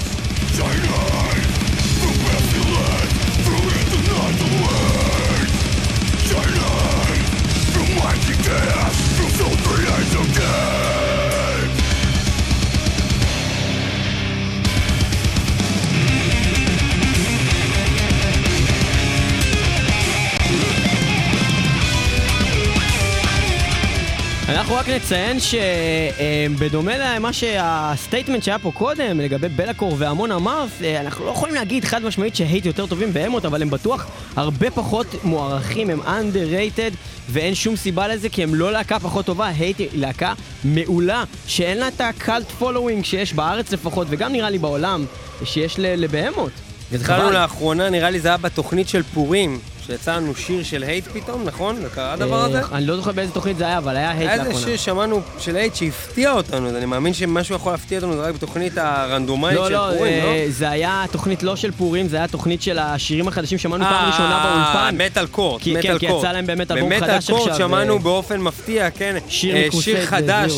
אנחנו 24.67 24.81
רק 24.81 24.89
נציין 24.89 25.39
שבדומה 25.41 26.93
למה 26.99 27.33
שה 27.33 27.60
statement 27.60 28.43
שהיה 28.43 28.59
פה 28.59 28.73
קודם 28.75 29.21
לגבי 29.21 29.49
Be'lakor 29.49 29.95
ו 29.99 30.05
Amon 30.05 30.33
Amarth, 30.33 30.69
אה, 30.85 31.01
אנחנו 31.01 31.25
לא 31.25 31.31
יכולים 31.31 31.55
להגיד 31.55 31.85
חד 31.85 32.05
משמעית 32.05 32.37
ש 32.37 32.47
Hate 32.47 32.67
יותר 32.67 32.87
טובים 32.87 33.13
מ 33.12 33.16
Behemoth, 33.16 33.45
אבל 33.45 33.63
הם 33.63 33.71
בטוח 33.71 34.07
הרבה 34.37 34.71
פחות 34.71 35.07
מוערכים, 35.25 35.91
הם 35.91 36.01
underrated 36.01 36.95
ואין 37.29 37.55
שום 37.55 37.77
סיבה 37.77 38.09
לזה 38.09 38.29
כי 38.29 38.43
הם 38.43 38.55
לא 38.55 38.73
להקה 38.73 39.01
פחות 39.01 39.27
טובה, 39.27 39.47
Hate 39.47 39.79
היא 39.79 39.89
להקה 39.95 40.33
מעולה 40.65 41.25
שאין 41.47 41.79
לה 41.79 41.89
את 41.89 42.01
ה 42.01 42.11
cult 42.11 42.51
following 42.51 43.05
שיש 43.05 43.35
בארץ 43.35 43.73
לפחות 43.73 44.07
וגם 44.11 44.33
נראה 44.33 44.51
לי 44.51 44.59
בעולם 44.59 45.05
שיש 45.45 45.75
ל 45.79 45.86
Behemoth. 45.86 46.53
התחלנו. 46.93 47.31
לאחרונה, 47.31 47.91
נראה 47.91 48.11
לי 48.11 48.21
זה 48.21 48.29
היה 48.29 48.37
בתוכנית 48.37 48.89
של 48.89 49.03
פורים, 49.03 49.59
שיצא 49.87 50.16
לנו 50.16 50.35
שיר 50.35 50.62
של 50.62 50.83
Hate 50.83 51.05
פתאום, 51.12 51.44
נכון? 51.44 51.77
זה 51.77 51.88
קרה 51.94 52.12
הדבר 52.12 52.44
הזה? 52.44 52.59
אה, 52.61 52.64
אני 52.72 52.87
לא 52.87 52.96
זוכר 52.96 53.12
באיזה 53.12 53.33
תוכנית 53.33 53.57
זה 53.57 53.64
היה, 53.66 53.79
אבל 53.79 53.96
היה 53.96 54.11
Hate 54.11 54.21
היה 54.20 54.33
איזה 54.33 54.44
לאחרונה. 54.44 54.66
שיר 54.66 54.77
שמענו 54.77 55.20
של 55.38 55.57
Hate 55.57 55.75
שהפתיע 55.75 56.33
אותנו, 56.33 56.68
אז 56.68 56.75
אני 56.75 56.87
מאמין 56.87 57.14
שמשהו 57.14 57.55
יכול 57.57 57.72
להפתיע 57.72 57.99
אותנו 57.99 58.16
זה 58.16 58.22
רק 58.22 58.35
בתוכנית 58.35 58.79
הרנדומלית 58.79 59.57
לא, 59.57 59.66
של 59.68 59.72
לא, 59.72 59.90
פורים, 59.96 60.22
לא? 60.22 60.29
אה, 60.29 60.46
זה 60.49 60.70
היה 60.70 61.05
תוכנית 61.11 61.42
לא 61.42 61.57
של 61.57 61.70
פורים, 61.72 62.09
זה 62.09 62.16
היה 62.16 62.29
תוכנית 62.29 62.62
של 62.62 62.79
השירים 62.79 63.29
החדשים 63.29 63.59
שמענו 63.59 63.85
פעם 63.85 63.94
אה, 63.94 64.11
ראשונה 64.11 64.42
באולפן. 64.44 65.07
מטאל 65.07 65.27
קורט, 65.27 65.62
כי- 65.62 65.72
כן, 65.72 65.79
מטאל 65.79 65.99
כי 65.99 66.07
קורט. 66.07 66.25
יצא 66.25 66.33
להם 66.33 66.46
באמת 66.46 66.70
אלבום 66.70 66.90
במטאל 66.90 67.09
חדש 67.09 67.31
קורט 67.31 67.40
עכשיו, 67.51 67.57
שמענו 67.68 67.94
אה, 67.94 67.99
באופן 67.99 68.40
מפתיע, 68.40 68.90
כן, 68.90 69.16
שיר 69.29 70.07
חדש. 70.07 70.53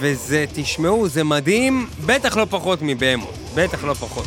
וזה, 0.00 0.44
תשמעו, 0.52 1.08
זה 1.08 1.24
מדהים, 1.24 1.86
בטח 2.06 2.36
לא 2.36 2.46
פחות 2.50 2.78
מ 2.82 2.87
Behemoth, 2.87 3.34
בטח 3.54 3.84
לא 3.84 3.94
פחות. 3.94 4.26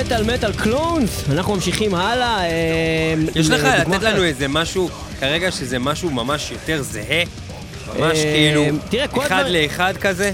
מטאל 0.00 0.34
מטאל 0.34 0.52
קלונס, 0.52 1.24
אנחנו 1.30 1.54
ממשיכים 1.54 1.94
הלאה. 1.94 2.44
אה, 2.44 3.14
יש 3.34 3.50
לך 3.50 3.64
אה, 3.64 3.78
לתת 3.78 4.02
לנו. 4.02 4.24
איזה 4.24 4.48
משהו, 4.48 4.88
כרגע 5.20 5.50
שזה 5.50 5.78
משהו 5.78 6.10
ממש 6.10 6.50
יותר 6.50 6.82
זהה? 6.82 7.22
ממש 7.86 8.18
אה, 8.18 8.32
כאילו, 8.32 8.64
אחד 9.26 9.44
לאחד 9.48 9.94
כזה? 10.00 10.32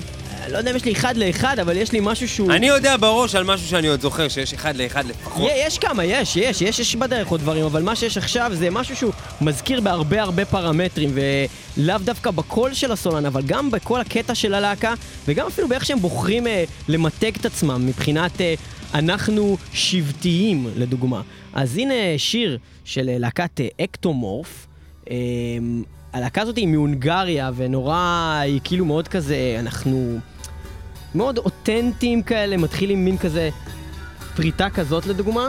לא 0.48 0.58
יודע 0.58 0.70
אם 0.70 0.76
יש 0.76 0.84
לי 0.84 0.92
אחד 0.92 1.16
לאחד, 1.16 1.58
אבל 1.58 1.76
יש 1.76 1.92
לי 1.92 2.00
משהו 2.02 2.28
שהוא... 2.28 2.52
אני 2.52 2.66
יודע 2.66 2.96
בראש 2.96 3.34
על 3.34 3.44
משהו 3.44 3.68
שאני 3.68 3.88
עוד 3.88 4.00
זוכר, 4.00 4.28
שיש 4.28 4.54
אחד 4.54 4.76
לאחד 4.76 5.04
לפחות. 5.06 5.50
יש 5.56 5.78
כמה, 5.78 6.04
יש, 6.04 6.36
יש, 6.36 6.62
יש, 6.62 6.78
יש 6.78 6.96
בדרך 6.96 7.28
עוד 7.28 7.40
דברים, 7.40 7.64
אבל 7.64 7.82
מה 7.82 7.96
שיש 7.96 8.18
עכשיו 8.18 8.50
זה 8.54 8.70
משהו 8.70 8.96
שהוא 8.96 9.12
מזכיר 9.40 9.80
בהרבה 9.80 10.22
הרבה 10.22 10.44
פרמטרים, 10.44 11.18
ולאו 11.76 11.98
דווקא 11.98 12.30
בקול 12.30 12.74
של 12.74 12.92
הסולן, 12.92 13.26
אבל 13.26 13.42
גם 13.46 13.70
בכל 13.70 14.00
הקטע 14.00 14.34
של 14.34 14.54
הלהקה, 14.54 14.94
וגם 15.28 15.46
אפילו 15.46 15.68
באיך 15.68 15.84
שהם 15.84 15.98
בוחרים 15.98 16.46
אה, 16.46 16.64
למתג 16.88 17.32
את 17.40 17.46
עצמם, 17.46 17.86
מבחינת 17.86 18.40
אה, 18.40 18.54
אנחנו 18.94 19.56
שבטיים, 19.72 20.66
לדוגמה. 20.76 21.22
אז 21.52 21.78
הנה 21.78 21.94
שיר 22.16 22.58
של 22.84 23.18
להקת 23.18 23.60
אקטומורף. 23.80 24.66
אה, 25.10 25.16
הלהקה 26.12 26.42
הזאת 26.42 26.56
היא 26.56 26.68
מהונגריה, 26.68 27.50
ונורא, 27.56 28.40
היא 28.42 28.60
כאילו 28.64 28.84
מאוד 28.84 29.08
כזה, 29.08 29.56
אנחנו 29.58 30.18
מאוד 31.14 31.38
אותנטיים 31.38 32.22
כאלה, 32.22 32.56
מתחיל 32.56 32.90
עם 32.90 33.04
מין 33.04 33.18
כזה 33.18 33.50
פריטה 34.36 34.70
כזאת 34.70 35.06
לדוגמה. 35.06 35.48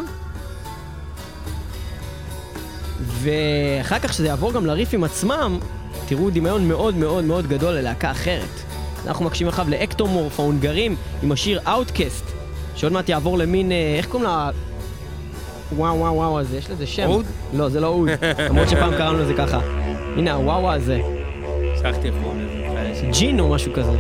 ואחר 3.00 4.00
כך 4.00 4.14
שזה 4.14 4.28
יעבור 4.28 4.54
גם 4.54 4.66
לריפים 4.66 5.04
עצמם, 5.04 5.60
תראו 6.08 6.30
דמיון 6.30 6.68
מאוד 6.68 6.96
מאוד 6.96 7.24
מאוד 7.24 7.48
גדול 7.48 7.74
ללהקה 7.74 8.12
אחרת. 8.12 8.62
אנחנו 9.08 9.26
מקשיבים 9.26 9.50
עכשיו 9.50 9.70
לאקטומורף 9.70 10.40
ההונגרים 10.40 10.96
עם 11.24 11.32
השיר 11.32 11.62
Outcast, 11.66 12.35
שעוד 12.76 12.94
מעט 12.94 13.10
יעבור 13.10 13.38
למין, 13.38 13.72
אה, 13.72 13.96
איך 13.98 14.06
קוראים 14.06 14.24
לה... 14.30 14.50
וואו 15.76 16.00
וואו 16.00 16.16
וואו 16.16 16.40
הזה, 16.40 16.58
יש 16.58 16.70
לזה 16.70 16.88
שם. 16.88 17.06
אוד? 17.08 17.26
לא, 17.54 17.70
זה 17.70 17.80
לא 17.80 17.88
אוד, 17.88 18.10
למרות 18.50 18.70
שפעם 18.70 18.92
קראנו 18.98 19.18
לזה 19.18 19.34
ככה. 19.34 19.60
הנה 20.18 20.34
הוואו 20.34 20.62
וואו 20.62 20.72
הזה, 20.74 21.00
שכחתי 21.78 22.08
איך 22.08 22.16
קוראים 22.24 22.48
לזה. 22.92 23.08
ג'ין 23.20 23.40
או 23.40 23.50
משהו 23.50 23.74
כזה. 23.74 23.92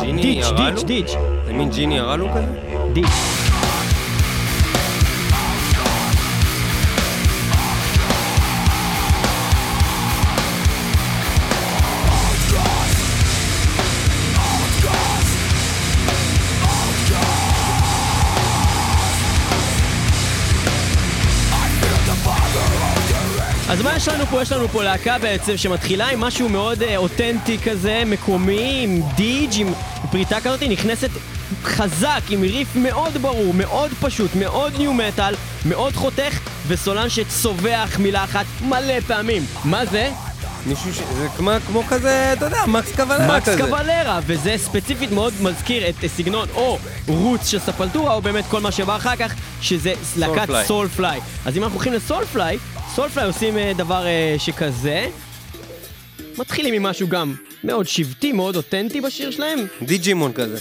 ג'יני 0.00 0.22
דיץ', 0.22 0.44
הרלו? 0.44 0.70
דיץ', 0.70 0.84
דיץ', 0.84 1.14
זה 1.46 1.52
מין 1.52 1.70
ג'יני 1.70 1.98
הרלו 1.98 2.28
כזה? 2.34 2.46
דיץ'. 2.92 3.43
אז 23.74 23.82
מה 23.82 23.96
יש 23.96 24.08
לנו 24.08 24.26
פה? 24.26 24.42
יש 24.42 24.52
לנו 24.52 24.68
פה 24.68 24.84
להקה 24.84 25.18
בעצם 25.18 25.56
שמתחילה 25.56 26.08
עם 26.08 26.20
משהו 26.20 26.48
מאוד 26.48 26.82
אה, 26.82 26.96
אותנטי 26.96 27.58
כזה, 27.58 28.02
מקומי, 28.06 28.80
עם 28.84 29.02
דיג', 29.16 29.50
עם 29.56 29.72
פריטה 30.10 30.40
כזאת, 30.40 30.60
היא 30.60 30.70
נכנסת 30.70 31.10
חזק, 31.64 32.20
עם 32.28 32.42
ריף 32.42 32.76
מאוד 32.76 33.12
ברור, 33.12 33.54
מאוד 33.54 33.90
פשוט, 34.00 34.30
מאוד 34.34 34.72
ניו 34.78 34.92
מטאל, 34.92 35.34
מאוד 35.64 35.92
חותך, 35.92 36.38
וסולן 36.68 37.08
שצווח 37.08 37.98
מילה 37.98 38.24
אחת 38.24 38.44
מלא 38.60 39.00
פעמים. 39.00 39.46
מה 39.64 39.86
זה? 39.86 40.10
מישהו 40.66 40.94
ש... 40.94 40.98
זה 40.98 41.28
כמו, 41.36 41.50
כמו 41.66 41.82
כזה, 41.88 42.32
אתה 42.32 42.44
יודע, 42.44 42.66
מקס 42.66 42.92
קבלרה 42.92 43.36
מקס 43.36 43.48
כזה. 43.48 43.58
קבלרה, 43.58 44.20
וזה 44.26 44.54
ספציפית 44.56 45.12
מאוד 45.12 45.32
מזכיר 45.40 45.88
את 45.88 45.94
סגנון 46.06 46.48
או 46.54 46.78
רוץ 47.08 47.48
של 47.48 47.58
ספלטורה, 47.58 48.14
או 48.14 48.22
באמת 48.22 48.44
כל 48.48 48.60
מה 48.60 48.72
שבא 48.72 48.96
אחר 48.96 49.16
כך, 49.16 49.34
שזה 49.60 49.92
להקת 50.16 50.48
Soulfly. 50.48 50.66
Soulfly. 50.66 51.20
אז 51.46 51.56
אם 51.56 51.62
אנחנו 51.62 51.76
הולכים 51.76 51.92
ל-Soulfly, 51.92 53.06
Soulfly 53.06 53.26
עושים 53.26 53.58
אה, 53.58 53.72
דבר 53.76 54.06
אה, 54.06 54.34
שכזה. 54.38 55.08
מתחילים 56.38 56.74
עם 56.74 56.82
משהו 56.82 57.08
גם 57.08 57.34
מאוד 57.64 57.88
שבטי, 57.88 58.32
מאוד 58.32 58.56
אותנטי 58.56 59.00
בשיר 59.00 59.30
שלהם. 59.30 59.66
דיג'ימון 59.82 60.32
כזה. 60.32 60.58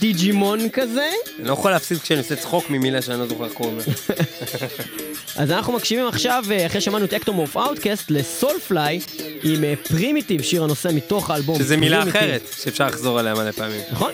דיג'ימון 0.00 0.68
כזה. 0.68 1.08
אני 1.38 1.48
לא 1.48 1.52
יכול 1.52 1.70
להפסיד 1.70 1.98
כשאני 1.98 2.18
עושה 2.18 2.36
צחוק 2.36 2.70
ממילה 2.70 3.02
שאני 3.02 3.18
לא 3.18 3.26
זוכר 3.26 3.44
איך 3.44 3.52
קוראים 3.52 3.78
לה. 3.78 3.84
אז 5.42 5.50
אנחנו 5.50 5.72
מקשיבים 5.72 6.06
עכשיו, 6.06 6.44
אה, 6.50 6.66
אחרי 6.66 6.80
שמענו 6.80 7.04
את 7.04 7.14
Ektomorf 7.14 7.56
Outcast, 7.56 8.10
ל-Soulfly 8.10 9.00
עם 9.42 9.64
Primitive, 9.88 10.42
שיר 10.42 10.64
הנושא 10.64 10.88
מתוך 10.94 11.30
האלבום. 11.30 11.58
שזה 11.58 11.76
מילה. 11.76 12.02
אחרת, 12.02 12.42
שאפשר 12.62 12.86
לחזור 12.86 13.18
עליה 13.18 13.34
מלא 13.34 13.50
פעמים. 13.50 13.80
נכון? 13.92 14.12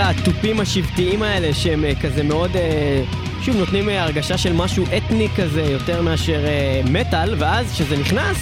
כל 0.00 0.04
התופים 0.06 0.60
השבטיים 0.60 1.22
האלה 1.22 1.54
שהם 1.54 1.84
אה, 1.84 1.92
כזה 2.02 2.22
מאוד, 2.22 2.56
אה, 2.56 3.02
שוב, 3.42 3.56
נותנים 3.56 3.88
אה, 3.88 4.02
הרגשה 4.02 4.38
של 4.38 4.52
משהו 4.52 4.84
אתני 4.96 5.28
כזה 5.36 5.62
יותר 5.62 6.02
מאשר 6.02 6.40
מטאל, 6.90 7.34
ואז 7.38 7.72
כשזה 7.72 7.96
נכנס, 7.96 8.36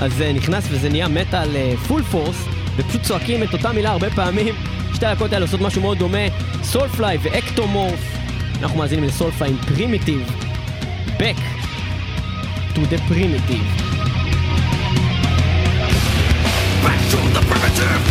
אז 0.00 0.12
זה 0.12 0.32
נכנס 0.32 0.64
וזה 0.70 0.88
נהיה 0.88 1.08
מטאל 1.08 1.48
full 1.88 2.02
force, 2.02 2.44
ופשוט 2.76 3.02
צועקים 3.02 3.42
את 3.42 3.52
אותה 3.52 3.72
מילה 3.72 3.90
הרבה 3.90 4.10
פעמים. 4.10 4.54
שתי 4.94 5.06
הלהקות 5.06 5.32
האלה 5.32 5.44
עושות 5.44 5.60
משהו 5.60 5.82
מאוד 5.82 5.98
דומה, 5.98 6.28
Soulfly 6.62 7.18
ו-Ektomorf. 7.22 8.16
אנחנו 8.62 8.78
מאזינים 8.78 9.04
ל-Soulfly 9.04 9.50
עם 9.50 9.56
Primitive. 9.56 10.30
Back 11.18 11.40
to 12.74 12.80
the 12.80 12.98
primitive. 13.08 13.68
Back 16.84 17.00
to 17.12 17.18
the 17.36 17.42
primitive. 17.50 18.02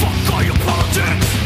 Fuck 0.00 0.34
all 0.34 0.42
your 0.42 0.58
politics. 0.66 1.45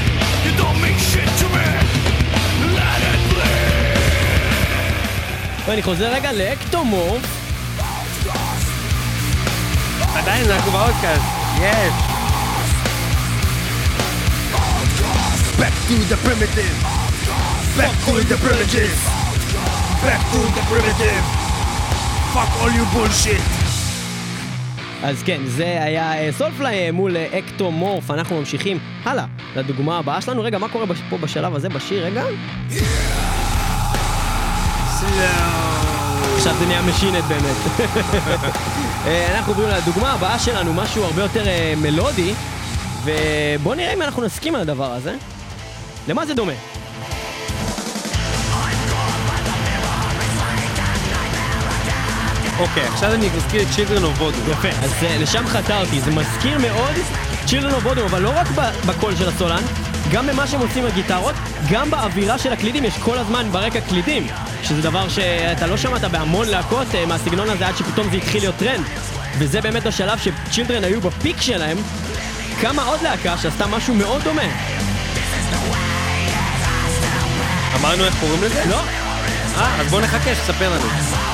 ואני 5.65 5.83
חוזר 5.83 6.13
רגע 6.13 6.31
לאקטומורף. 6.31 7.21
עדיין 10.15 10.51
אנחנו 10.51 10.71
באודקאסט, 10.71 11.23
יש. 11.61 11.93
Back 15.59 15.75
to 15.87 15.95
the 16.11 16.17
primitive. 16.25 16.75
Back 17.77 17.95
to 18.05 18.13
the 18.31 18.37
primitive. 18.45 18.97
Back 20.05 20.21
to 20.31 20.39
the 20.57 20.63
primitive. 20.71 21.23
Fuck 22.33 22.51
all 22.61 22.71
you 22.77 22.85
bullshit. 22.93 23.60
אז 25.03 25.23
כן, 25.23 25.41
זה 25.45 25.83
היה 25.83 26.13
אה, 26.13 26.31
סולפליי 26.31 26.85
אה, 26.85 26.91
מול 26.91 27.17
אה, 27.17 27.39
אקטומורף, 27.39 28.11
אנחנו 28.11 28.39
ממשיכים 28.39 28.79
הלאה 29.03 29.25
לדוגמה 29.55 29.97
הבאה 29.97 30.21
שלנו. 30.21 30.43
רגע, 30.43 30.57
מה 30.57 30.69
קורה 30.69 30.85
פה 31.09 31.17
בשלב 31.17 31.55
הזה 31.55 31.69
בשיר? 31.69 32.05
רגע. 32.05 32.23
עכשיו 36.35 36.55
זה 36.59 36.65
נהיה 36.65 36.81
משינט 36.81 37.23
באמת. 37.23 37.55
אה, 39.07 39.35
אנחנו 39.35 39.53
עוברים 39.53 39.69
לדוגמה 39.69 40.13
הבאה 40.13 40.39
שלנו, 40.39 40.73
משהו 40.73 41.03
הרבה 41.03 41.21
יותר 41.21 41.47
אה, 41.47 41.73
מלודי, 41.77 42.33
ובואו 43.03 43.75
נראה 43.75 43.93
אם 43.93 44.01
אנחנו 44.01 44.23
נסכים 44.23 44.55
על 44.55 44.61
הדבר 44.61 44.91
הזה. 44.91 45.15
למה 46.07 46.25
זה 46.25 46.33
דומה? 46.33 46.53
אוקיי, 52.61 52.83
עכשיו 52.83 53.13
אני 53.13 53.29
מזכיר 53.37 53.61
את 53.61 53.67
Children 53.75 54.01
of 54.01 54.21
Bodom. 54.21 54.51
יפה. 54.51 54.67
אז 54.67 54.91
אה, 55.03 55.17
לשם 55.19 55.47
חתרתי, 55.47 56.01
זה 56.01 56.11
מזכיר 56.11 56.57
מאוד 56.57 56.95
Children 57.47 57.71
of 57.81 57.85
Bodom, 57.85 58.01
אבל 58.05 58.21
לא 58.21 58.29
רק 58.35 58.47
בקול 58.85 59.15
של 59.15 59.29
הסולן, 59.29 59.61
גם 60.11 60.27
במה 60.27 60.47
שהם 60.47 60.59
עושים 60.59 60.83
בגיטרות, 60.85 61.35
גם 61.71 61.91
באווירה 61.91 62.37
של 62.37 62.53
הקלידים, 62.53 62.85
יש 62.85 62.97
כל 62.97 63.17
הזמן 63.17 63.47
ברקע 63.51 63.81
קלידים, 63.81 64.27
שזה 64.63 64.81
דבר 64.81 65.09
שאתה 65.09 65.67
לא 65.67 65.77
שמעת 65.77 66.01
בהמון 66.01 66.47
להקות 66.47 66.95
אה, 66.95 67.05
מהסגנון 67.05 67.49
הזה 67.49 67.67
עד 67.67 67.77
שפתאום 67.77 68.09
זה 68.11 68.17
התחיל 68.17 68.41
להיות 68.41 68.55
טרנד. 68.55 68.85
וזה 69.37 69.61
באמת 69.61 69.85
השלב 69.85 70.19
ש-Children 70.19 70.83
היו 70.83 71.01
ב-peak 71.01 71.41
שלהם, 71.41 71.77
קמה 72.61 72.83
עוד 72.83 73.01
להקה 73.01 73.37
שעשתה 73.37 73.67
משהו 73.67 73.95
מאוד 73.95 74.21
דומה. 74.23 74.41
אמרנו 77.79 78.03
איך 78.05 78.19
קוראים 78.19 78.43
לזה? 78.43 78.63
לא? 78.69 78.81
אה, 79.57 79.81
אז 79.81 79.87
בוא 79.87 80.01
נחכה 80.01 80.35
שתספר 80.35 80.69
לנו. 80.69 81.30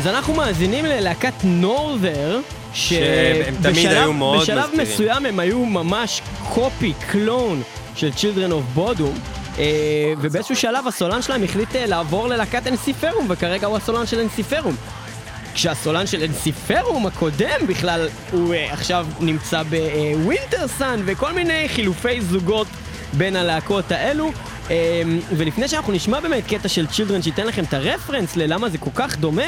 אז 0.00 0.06
אנחנו 0.06 0.34
מאזינים 0.34 0.84
ללהקת 0.84 1.32
שהם 2.74 3.54
תמיד 3.62 3.74
שבשלב- 3.76 3.90
היו 3.92 4.12
מאוד 4.12 4.40
בשלב 4.40 4.64
מזכירים. 4.64 4.86
מסוים 4.92 5.26
הם 5.26 5.40
היו 5.40 5.64
ממש 5.66 6.20
קופי, 6.48 6.92
קלון 7.10 7.62
של 7.94 8.10
Children 8.16 8.50
of 8.52 8.78
Bodom. 8.78 9.18
אה, 9.58 10.12
ובאיזשהו 10.20 10.56
שלב 10.56 10.86
הסולן 10.86 11.22
שלהם 11.22 11.44
החליט 11.44 11.76
אה, 11.76 11.86
לעבור 11.86 12.28
ללהקת 12.28 12.66
אנסיפרום, 12.66 13.26
וכרגע 13.28 13.66
הוא 13.66 13.76
הסולן 13.76 14.06
של 14.06 14.20
אנסיפרום. 14.20 14.76
כשהסולן 15.54 16.06
של 16.06 16.22
אנסיפרום 16.22 17.06
הקודם 17.06 17.66
בכלל, 17.68 18.08
הוא 18.32 18.54
אה, 18.54 18.72
עכשיו 18.72 19.06
נמצא 19.20 19.62
בווינטרסן 19.62 21.00
וכל 21.04 21.32
מיני 21.32 21.68
חילופי 21.68 22.20
זוגות 22.20 22.66
בין 23.12 23.36
הלהקות 23.36 23.92
האלו. 23.92 24.32
אה, 24.70 25.02
ולפני 25.36 25.68
שאנחנו 25.68 25.92
נשמע 25.92 26.20
באמת 26.20 26.46
קטע 26.46 26.68
של 26.68 26.86
Children 26.86 27.22
שייתן 27.22 27.46
לכם 27.46 27.64
את 27.64 27.74
הרפרנס 27.74 28.36
ללמה 28.36 28.68
זה 28.68 28.78
כל 28.78 28.90
כך 28.94 29.16
דומה, 29.18 29.42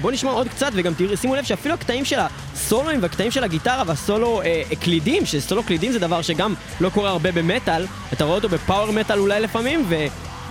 בואו 0.00 0.12
נשמע 0.12 0.30
עוד 0.30 0.48
קצת 0.48 0.70
וגם 0.74 0.94
תראו, 0.94 1.16
שימו 1.16 1.34
לב 1.34 1.44
שאפילו 1.44 1.74
הקטעים 1.74 2.04
של 2.04 2.18
הסולואים 2.18 3.02
והקטעים 3.02 3.30
של 3.30 3.44
הגיטרה 3.44 3.82
והסולו 3.86 4.42
אה, 4.42 4.62
קלידים, 4.80 5.26
שסולו 5.26 5.62
קלידים 5.62 5.92
זה 5.92 5.98
דבר 5.98 6.22
שגם 6.22 6.54
לא 6.80 6.88
קורה 6.88 7.10
הרבה 7.10 7.32
במטאל, 7.32 7.86
אתה 8.12 8.24
רואה 8.24 8.36
אותו 8.36 8.48
בפאוור 8.48 8.92
מטאל 8.92 9.18
אולי 9.18 9.40
לפעמים, 9.40 9.84
ו... 9.88 10.06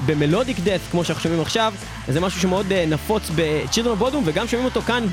ב-melodic 0.06 0.60
death, 0.60 0.82
כמו 0.92 1.04
שאנחנו 1.04 1.24
שומעים 1.24 1.42
עכשיו, 1.42 1.74
זה 2.08 2.22
משהו 2.22 2.42
שמאוד 2.42 2.66
אה, 2.72 2.90
נפוץ 2.90 3.24
of 3.76 4.02
Bodom, 4.02 4.18
וגם 4.26 4.48
שומעים 4.48 4.66
אותו 4.66 4.82
כאן 4.82 5.06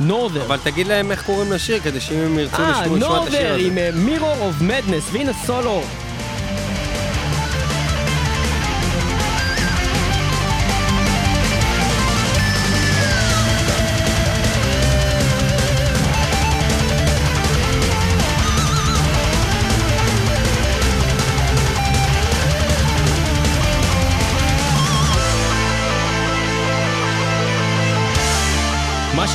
ב-Norther. 0.00 0.46
אבל 0.46 0.58
תגיד 0.62 0.86
להם 0.86 1.10
איך 1.10 1.26
קוראים 1.26 1.52
לשיר, 1.52 1.80
כדי 1.80 2.00
שאם 2.00 2.18
הם 2.18 2.38
ירצו 2.38 2.62
אה, 2.62 2.70
לשמוע 2.70 2.86
את 2.86 2.92
השיר 2.92 3.08
Norther 3.08 3.26
הזה. 3.26 3.56
עם 3.66 3.78
אה, 3.78 4.08
Mirror 4.08 4.22
of 4.22 4.62
Madness, 4.62 5.12
והנה 5.12 5.32
סולו. 5.46 5.82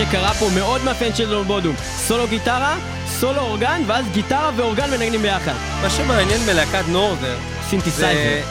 שקרה 0.10 0.34
פה 0.34 0.49
מאוד 0.56 0.84
מאפיין 0.84 1.12
Children 1.12 1.47
of 1.47 1.49
Bodom. 1.49 1.82
סולו 1.82 2.28
גיטרה, 2.28 2.78
סולו 3.08 3.41
אורגן, 3.41 3.82
ואז 3.88 4.06
גיטרה 4.12 4.51
ואורגן 4.56 4.91
מנגנים 4.91 5.22
ביחד. 5.22 5.53
מה 5.82 5.89
שמעניין 5.89 6.41
בלהקת 6.41 6.88
Norther, 6.88 7.38
סינתסייזר. 7.70 8.14
זה... 8.14 8.41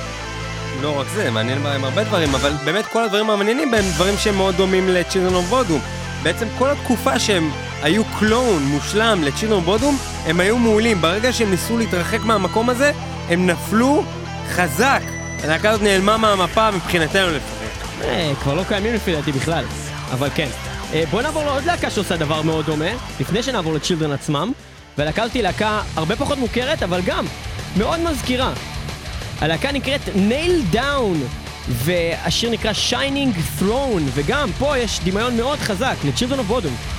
לא 0.83 1.01
רק 1.01 1.07
זה, 1.15 1.31
מעניין 1.31 1.63
בהם 1.63 1.85
הרבה 1.85 2.05
דברים, 2.05 2.35
אבל 2.35 2.53
באמת 2.65 2.87
כל 2.87 3.05
הדברים 3.05 3.31
המעניינים 3.31 3.71
בהם 3.71 3.85
דברים 3.95 4.15
שהם 4.19 4.37
מאוד 4.37 4.57
דומים 4.57 4.89
ל-Children 4.89 5.33
of 5.33 5.53
Bodom. 5.53 5.81
בעצם 6.23 6.47
כל 6.59 6.71
התקופה 6.71 7.19
שהם 7.19 7.51
היו 7.83 8.03
clone 8.19 8.63
מושלם 8.63 9.25
of 9.41 9.69
Bodom, 9.69 9.95
הם 10.27 10.41
היו 10.41 10.59
מעולים. 10.59 11.01
ברגע 11.01 11.33
שהם 11.33 11.51
ניסו 11.51 11.79
להתרחק 11.79 12.21
מהמקום 12.21 12.71
הזה, 12.71 12.93
הם 13.29 13.47
נפלו 13.47 14.05
חזק. 14.51 15.03
הלהקה 15.45 15.71
הזאת 15.71 15.83
נעלמה 15.83 16.17
מהמפה 16.17 16.71
מבחינתנו 16.71 17.31
לפחות. 17.31 17.59
אה, 18.05 18.33
כבר 18.43 18.55
לא 18.55 18.63
קיימים 18.69 18.95
לפי 18.95 19.13
דעתי 19.13 19.33
בכלל, 19.33 19.65
אבל 20.13 20.29
כן. 20.35 20.49
אה, 20.95 21.05
בואו 21.11 21.23
נעבור 21.23 21.45
לעוד 21.45 21.65
להקה 21.65 21.91
שעושה 21.91 22.17
דבר 22.17 22.43
מאוד 22.43 22.67
דומה, 22.67 22.91
לפני 23.21 23.43
שנעבור 23.43 23.75
לצ'ילדרן 23.75 24.13
עצמם, 24.13 24.53
היא 25.35 25.43
להקה 25.43 25.83
הרבה 25.97 26.17
פחות 26.17 26.39
מוכרת, 26.39 26.83
אבל 26.83 27.01
גם 27.07 27.25
מאוד 27.77 28.01
מזכירה. 28.01 28.53
הלהקה 29.41 29.73
נקראת 29.73 30.01
Nail 30.07 30.75
Down, 30.75 31.17
והשיר 31.69 32.51
נקרא 32.51 32.73
Shining 32.91 33.61
Throne, 33.61 34.03
וגם 34.15 34.51
פה 34.59 34.79
יש 34.79 35.01
דמיון 35.05 35.37
מאוד 35.37 35.59
חזק 35.59 35.97
ל-Children 36.05 36.39
of 36.39 36.53
Bodom. 36.53 36.94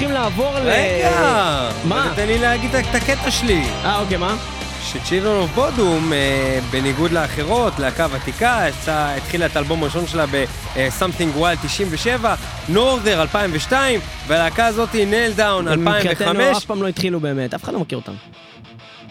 הולכים 0.00 0.22
לעבור 0.22 0.58
ל... 0.58 0.68
רגע! 0.68 1.70
מה? 1.84 2.12
תן 2.16 2.26
לי 2.26 2.38
להגיד 2.38 2.74
את 2.74 2.94
הקטע 2.94 3.30
שלי. 3.30 3.62
אה, 3.84 4.00
אוקיי, 4.00 4.16
מה? 4.16 4.36
ש-Children 4.82 5.36
of 5.36 5.50
Bodom, 5.50 6.12
אה, 6.12 6.58
בניגוד 6.70 7.10
לאחרות, 7.10 7.78
להקה 7.78 8.06
ותיקה, 8.10 8.66
התחילה 8.86 9.46
את 9.46 9.56
האלבום 9.56 9.82
הראשון 9.82 10.06
שלה 10.06 10.26
ב-Something 10.26 11.40
Wild 11.40 11.66
97, 11.66 12.34
Norther 12.68 13.22
2002, 13.22 14.00
והלהקה 14.26 14.66
הזאת 14.66 14.92
היא 14.92 15.06
Down 15.36 15.64
מבחינתנו 15.64 16.30
2005. 16.30 16.56
אף 16.56 16.64
פעם 16.64 16.82
לא 16.82 16.88
התחילו 16.88 17.20
באמת, 17.20 17.54
אף 17.54 17.64
אחד 17.64 17.72
לא 17.72 17.80
מכיר 17.80 17.98
אותם. 17.98 18.14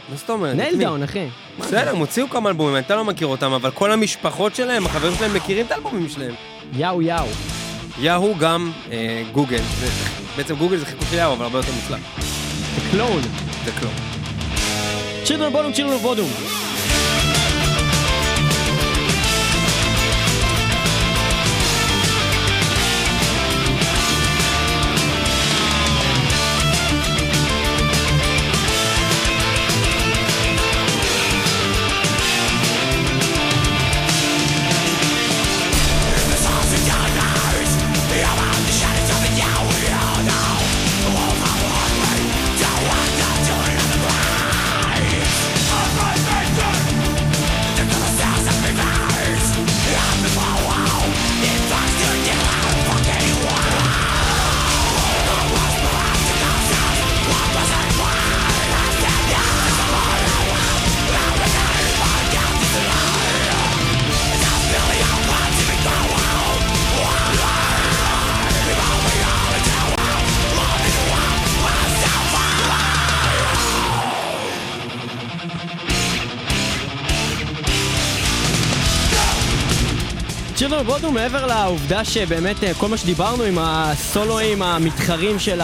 מה 0.10 0.16
זאת 0.16 0.30
אומרת? 0.30 0.56
מי? 0.56 0.78
Down, 0.80 1.04
אחי. 1.04 1.28
בסדר, 1.60 1.90
הם 1.90 1.98
הוציאו 1.98 2.30
כמה 2.30 2.50
אלבומים, 2.50 2.78
אתה 2.78 2.96
לא 2.96 3.06
מכיר 3.06 3.28
אותם, 3.28 3.54
אבל 3.54 3.72
כל 3.72 3.92
המשפחות 3.92 4.56
שלהם, 4.56 4.86
החברים 4.86 5.16
שלהם 5.16 5.34
מכירים 5.34 5.66
את 5.66 5.72
האלבומים 5.72 6.10
שלהם. 6.10 6.34
יאו 6.74 7.02
יאו. 7.02 7.26
יאהו 8.00 8.36
גם 8.40 8.72
אה, 8.92 9.24
גוגל, 9.32 9.62
בעצם 10.40 10.56
גוגל 10.56 10.78
זה 10.78 10.86
יאהו, 11.14 11.34
אבל 11.34 11.44
הרבה 11.44 11.60
יותר 11.60 11.72
מוצלח. 11.72 12.00
זה 12.76 12.92
clone. 12.92 13.22
זה 13.66 13.72
כלום. 13.80 13.94
Children 15.24 15.52
Bodom, 15.52 15.74
Children 15.74 15.98
Bodom. 15.98 16.30
Bodom 81.02 81.14
מעבר 81.14 81.46
לעובדה 81.46 82.06
שבאמת 82.06 82.64
אה, 82.64 82.74
כל 82.74 82.88
מה 82.88 82.98
שדיברנו 82.98 83.44
עם 83.44 83.58
הסולואים 83.62 84.62
המתחרים 84.62 85.40
של 85.40 85.62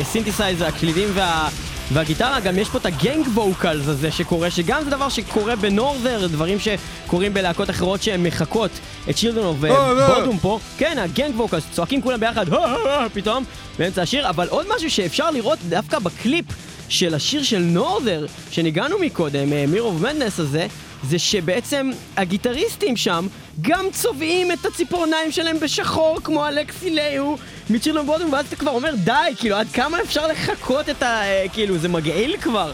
הסינתסייזר, 0.00 0.66
הקלידים 0.66 1.08
וה... 1.14 1.48
והגיטרה, 1.92 2.40
גם 2.40 2.58
יש 2.58 2.68
פה 2.68 2.78
את 2.78 2.86
ה-gang 2.86 3.26
vocals 3.34 3.88
הזה 3.88 4.10
שקורה, 4.10 4.50
שגם 4.50 4.84
זה 4.84 4.90
דבר 4.90 5.08
שקורה 5.08 5.56
ב-Norther, 5.56 6.26
דברים 6.26 6.58
שקורים 6.58 7.34
בלהקות 7.34 7.70
אחרות 7.70 8.02
שהן 8.02 8.26
מחקות 8.26 8.70
את 9.10 9.14
of 9.36 9.64
אה, 9.64 9.92
לא. 9.92 10.14
Bodom 10.14 10.38
פה. 10.38 10.58
כן, 10.78 10.98
ה-gang 10.98 11.40
vocals, 11.40 11.64
צועקים 11.72 12.02
כולם 12.02 12.20
ביחד, 12.20 12.52
"אה, 12.52 12.64
אה, 12.64 13.02
אה", 13.02 13.08
פתאום, 13.08 13.44
באמצע 13.78 14.02
השיר, 14.02 14.28
אבל 14.28 14.48
עוד 14.48 14.66
משהו 14.76 14.90
שאפשר 14.90 15.30
לראות 15.30 15.58
דווקא 15.68 15.98
בקליפ 15.98 16.44
של 16.88 17.14
השיר 17.14 17.42
של 17.42 17.58
Norther, 17.58 18.26
שניגענו 18.50 18.98
מקודם, 18.98 19.70
Mirror 19.70 19.82
of 19.82 20.00
Madness 20.00 20.40
הזה, 20.40 20.66
זה 21.08 21.18
שבעצם 21.18 21.90
הגיטריסטים 22.16 22.96
שם 22.96 23.26
גם 23.60 23.86
צובעים 23.92 24.52
את 24.52 24.66
הציפורניים 24.66 25.32
שלהם 25.32 25.60
בשחור 25.60 26.18
כמו 26.24 26.48
אלכסי 26.48 26.90
ליהו 26.90 27.36
מצ'ילון 27.70 28.06
בודום 28.06 28.32
ואז 28.32 28.46
אתה 28.46 28.56
כבר 28.56 28.70
אומר 28.70 28.94
די, 28.94 29.12
כאילו 29.36 29.56
עד 29.56 29.66
כמה 29.72 30.00
אפשר 30.00 30.26
לחכות 30.26 30.88
את 30.88 31.02
ה... 31.02 31.06
אה, 31.06 31.44
כאילו 31.52 31.78
זה 31.78 31.88
מגעיל 31.88 32.36
כבר 32.36 32.72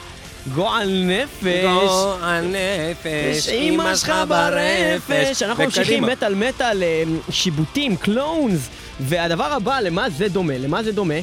גועל 0.55 1.05
נפש 1.05 1.65
גועל 1.65 2.45
נפש, 2.45 3.49
אמא 3.49 3.97
שלך 3.97 4.13
ברפש 4.29 5.43
אנחנו 5.43 5.65
ממשיכים. 5.65 6.05
מטאל 6.05 6.35
מטאל 6.35 6.83
אה, 6.83 7.03
שיבוטים, 7.31 7.97
קלונס 7.97 8.69
והדבר 9.01 9.53
הבא, 9.53 9.81
למה 9.81 10.11
זה 10.11 10.29
דומה? 10.29 10.59
למה 10.59 10.83
זה 10.83 10.93
דומה? 10.93 11.15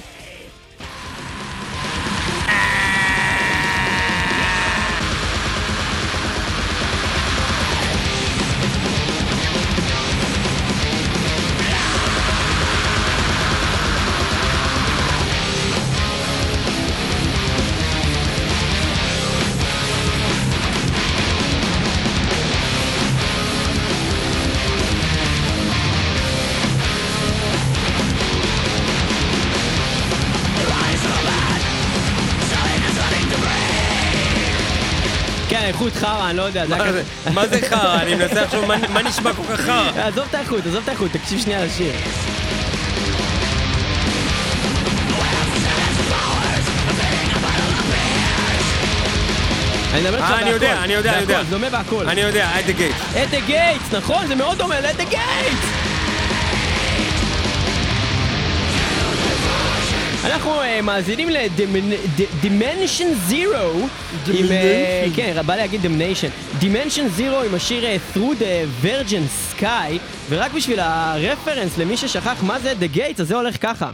חרא, 36.25 36.29
אני 36.29 36.37
לא 36.37 36.43
יודע, 36.43 36.65
מה. 37.33 37.47
זה- 37.47 37.59
חרא? 37.69 38.01
אני 38.01 38.15
מנסה 38.15 38.41
לחשוב 38.41 38.65
מה- 38.65 39.01
נשמע 39.01 39.33
כל 39.33 39.43
כך 39.53 39.61
חרא. 39.61 39.89
עזוב 40.07 40.25
את 40.29 40.35
האיכות, 40.35 40.65
עזוב 40.65 40.83
את 40.83 40.89
האיכות, 40.89 41.11
תקשיב 41.11 41.39
שנייה 41.41 41.65
לשיר. 41.65 41.93
אני 49.93 50.01
מדבר 50.03 50.17
איתך 50.17 50.31
אה, 50.31 50.39
אני 50.39 50.49
יודע, 50.49 50.67
בהכל, 50.73 50.83
אני 50.83 50.93
יודע, 50.93 51.11
אני 51.13 51.21
יודע. 51.21 51.33
בהכל, 51.35 51.43
זה 51.45 51.51
דומה 51.51 51.69
בהכל. 51.69 52.09
אני 52.09 52.21
יודע, 52.21 52.49
at 52.59 52.69
the 52.69 52.79
gate. 52.79 53.19
את 53.23 53.29
דה 53.29 53.39
גייטס, 53.39 53.93
נכון, 53.93 54.27
זה 54.27 54.35
מאוד 54.35 54.57
דומה 54.57 54.79
לאת 54.79 54.97
דה 54.97 55.03
אנחנו 60.25 60.61
אה, 60.61 60.81
מאזינים 60.81 61.29
ל-Dimension 61.29 63.31
Zero 63.31 63.87
עם... 64.33 64.51
אה, 64.51 65.05
כן, 65.15 65.41
בא 65.45 65.55
להגיד 65.55 65.85
Dimension. 65.85 66.61
Dimension 66.61 67.19
Zero 67.19 67.45
עם 67.45 67.55
השיר 67.55 67.85
אה, 67.85 67.97
Through 68.13 68.39
the 68.39 68.85
Virgin 68.85 69.53
Sky 69.53 69.99
ורק 70.29 70.53
בשביל 70.53 70.79
הרפרנס 70.79 71.77
למי 71.77 71.97
ששכח 71.97 72.43
מה 72.43 72.59
זה 72.59 72.73
The 72.79 72.97
Gates, 72.97 73.21
אז 73.21 73.27
זה 73.27 73.35
הולך 73.35 73.55
ככה. 73.61 73.91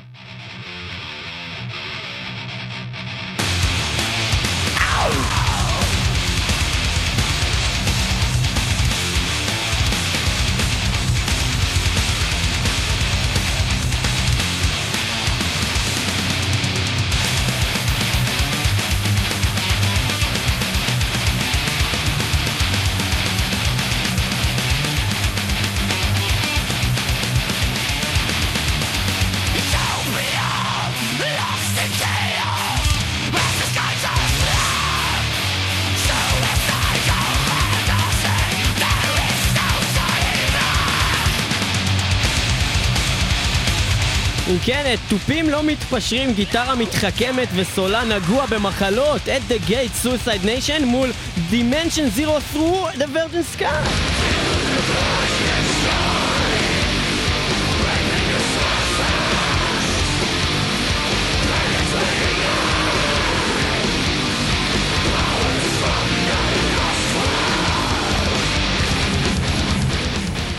אם 44.52 44.58
כן, 44.66 44.96
תופים 45.10 45.50
לא 45.50 45.64
מתפשרים, 45.64 46.34
גיטרה 46.34 46.76
מתחכמת 46.76 47.48
וסולן 47.56 48.12
נגוע 48.12 48.46
במחלות, 48.46 49.22
at 49.22 49.52
the 49.52 49.70
gate 49.70 50.06
suicide 50.06 50.46
nation 50.46 50.86
מול 50.86 51.10
dimension 51.52 52.20
zero 52.20 52.40
through 52.54 52.98
the 52.98 53.08
virgin 53.08 53.58
sky. 53.58 54.21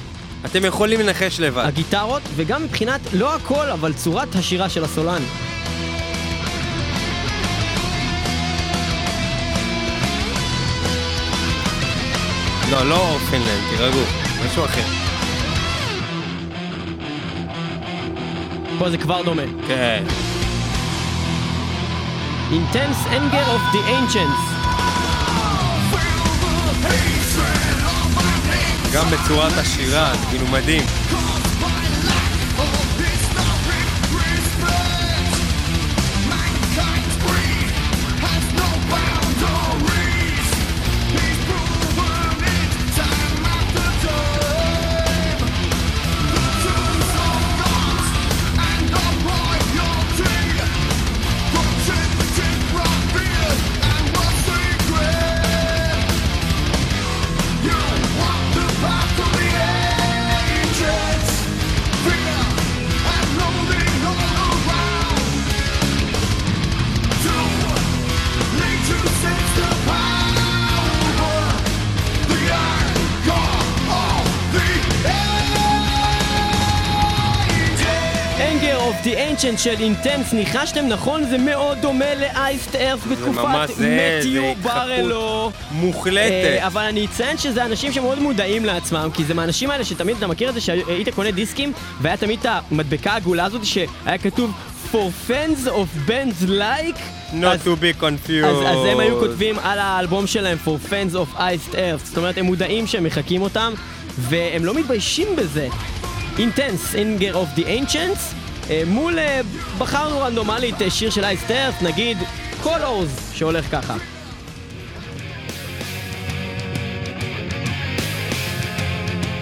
אתם 0.44 0.64
יכולים 0.64 1.00
לנחש 1.00 1.40
לבד. 1.40 1.64
הגיטרות, 1.66 2.22
וגם 2.36 2.64
מבחינת, 2.64 3.00
לא 3.12 3.34
הכל, 3.34 3.70
אבל 3.70 3.92
צורת 3.92 4.34
השירה 4.34 4.68
של 4.68 4.84
הסולן. 4.84 5.22
לא, 12.70 12.86
לא 12.86 13.16
פינלנד, 13.30 13.60
תירגעו, 13.70 14.02
משהו 14.46 14.64
אחר. 14.64 14.82
פה 18.78 18.90
זה 18.90 18.98
כבר 18.98 19.22
דומה. 19.22 19.42
כן. 19.68 20.04
Intense 22.50 23.06
Anger 23.06 23.46
of 23.56 23.74
the 23.74 23.80
Ancients. 23.88 24.58
גם 28.94 29.06
בצורת 29.10 29.52
השירה, 29.58 30.12
זה 30.14 30.26
כאילו 30.30 30.46
מדהים. 30.46 30.82
של 79.58 79.74
אינטנס, 79.80 80.32
ניחשתם 80.32 80.86
נכון? 80.88 81.24
זה 81.24 81.38
מאוד 81.38 81.78
דומה 81.80 82.14
לאייסט 82.14 82.74
ארף 82.76 83.06
בתקופת 83.06 83.70
מתיו 83.80 84.54
ברלו. 84.62 85.50
מוחלטת. 85.70 86.30
אה, 86.32 86.66
אבל 86.66 86.82
אני 86.82 87.06
אציין 87.06 87.38
שזה 87.38 87.64
אנשים 87.64 87.92
שמאוד 87.92 88.18
מודעים 88.18 88.64
לעצמם, 88.64 89.10
כי 89.14 89.24
זה 89.24 89.34
מהאנשים 89.34 89.70
האלה 89.70 89.84
שתמיד, 89.84 90.16
אתה 90.16 90.26
מכיר 90.26 90.48
את 90.48 90.54
זה 90.54 90.60
שהיית 90.60 91.08
קונה 91.14 91.30
דיסקים, 91.30 91.72
והיה 92.00 92.16
תמיד 92.16 92.38
את 92.40 92.46
המדבקה 92.70 93.12
העגולה 93.12 93.44
הזאת 93.44 93.64
שהיה 93.64 94.18
כתוב 94.22 94.52
For 94.92 94.96
fans 95.30 95.66
of 95.68 96.10
bands 96.10 96.48
like, 96.48 96.98
Not 97.32 97.44
אז- 97.44 97.60
to 97.62 97.70
be 97.80 98.00
confused. 98.02 98.46
אז, 98.46 98.56
אז 98.66 98.84
הם 98.92 99.00
היו 99.00 99.18
כותבים 99.20 99.58
על 99.58 99.78
האלבום 99.78 100.26
שלהם 100.26 100.58
For 100.66 100.90
Fans 100.90 101.14
of 101.14 101.38
Iced 101.38 101.74
Earth, 101.74 102.04
זאת 102.04 102.16
אומרת 102.16 102.38
הם 102.38 102.44
מודעים 102.44 102.86
שהם 102.86 103.04
מחקים 103.04 103.42
אותם, 103.42 103.72
והם 104.18 104.64
לא 104.64 104.74
מתביישים 104.74 105.28
בזה. 105.36 105.68
Intense, 106.36 106.94
Anger 106.94 107.34
of 107.34 107.60
the 107.60 107.64
Ancients, 107.64 108.34
מול, 108.86 109.18
אה, 109.18 109.40
בחרנו 109.78 110.20
רנדומלית 110.20 110.82
אה, 110.82 110.90
שיר 110.90 111.10
של 111.10 111.24
Iced 111.24 111.50
Earth, 111.50 111.84
נגיד 111.84 112.18
Colors, 112.64 113.34
שהולך 113.34 113.70
ככה. 113.70 113.96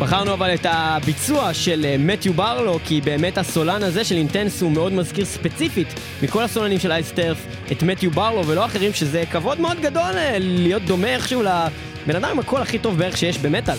בחרנו 0.01 0.33
אבל 0.33 0.55
את 0.55 0.67
הביצוע 0.69 1.55
של 1.55 1.85
אה, 1.85 1.97
מתיו 1.99 2.33
ברלו, 2.35 2.79
כי 2.85 3.01
באמת 3.01 3.39
הסולן 3.39 3.83
הזה 3.83 4.05
של 4.05 4.17
אינטנס 4.17 4.63
הוא 4.63 4.73
מאוד 4.73 4.93
מזכיר 4.93 5.25
ספציפית 5.25 5.89
מכל 6.23 6.43
הסולנים 6.43 6.79
של 6.79 6.93
אייסטרף 6.93 7.47
את 7.73 7.83
מתיו 7.83 8.11
ברלו 8.11 8.47
ולא 8.47 8.65
אחרים, 8.65 8.93
שזה 8.93 9.25
כבוד 9.33 9.61
מאוד 9.61 9.81
גדול 9.81 10.17
אה, 10.17 10.37
להיות 10.39 10.83
דומה 10.83 11.09
איכשהו 11.09 11.43
לבן 11.43 12.17
אדם 12.17 12.31
עם 12.31 12.39
הקול 12.39 12.63
הכי 12.63 12.79
טוב 12.79 12.99
בערך 12.99 13.17
שיש 13.17 13.39
במטאל. 13.39 13.77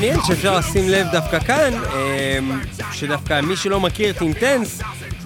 מעניין 0.00 0.20
שאפשר 0.26 0.58
לשים 0.58 0.88
לב 0.88 1.06
דווקא 1.12 1.38
כאן, 1.38 1.72
אמ, 1.74 2.60
שדווקא 2.92 3.40
מי 3.40 3.56
שלא 3.56 3.80
מכיר 3.80 4.10
את 4.10 4.22
אינטנס, 4.22 4.80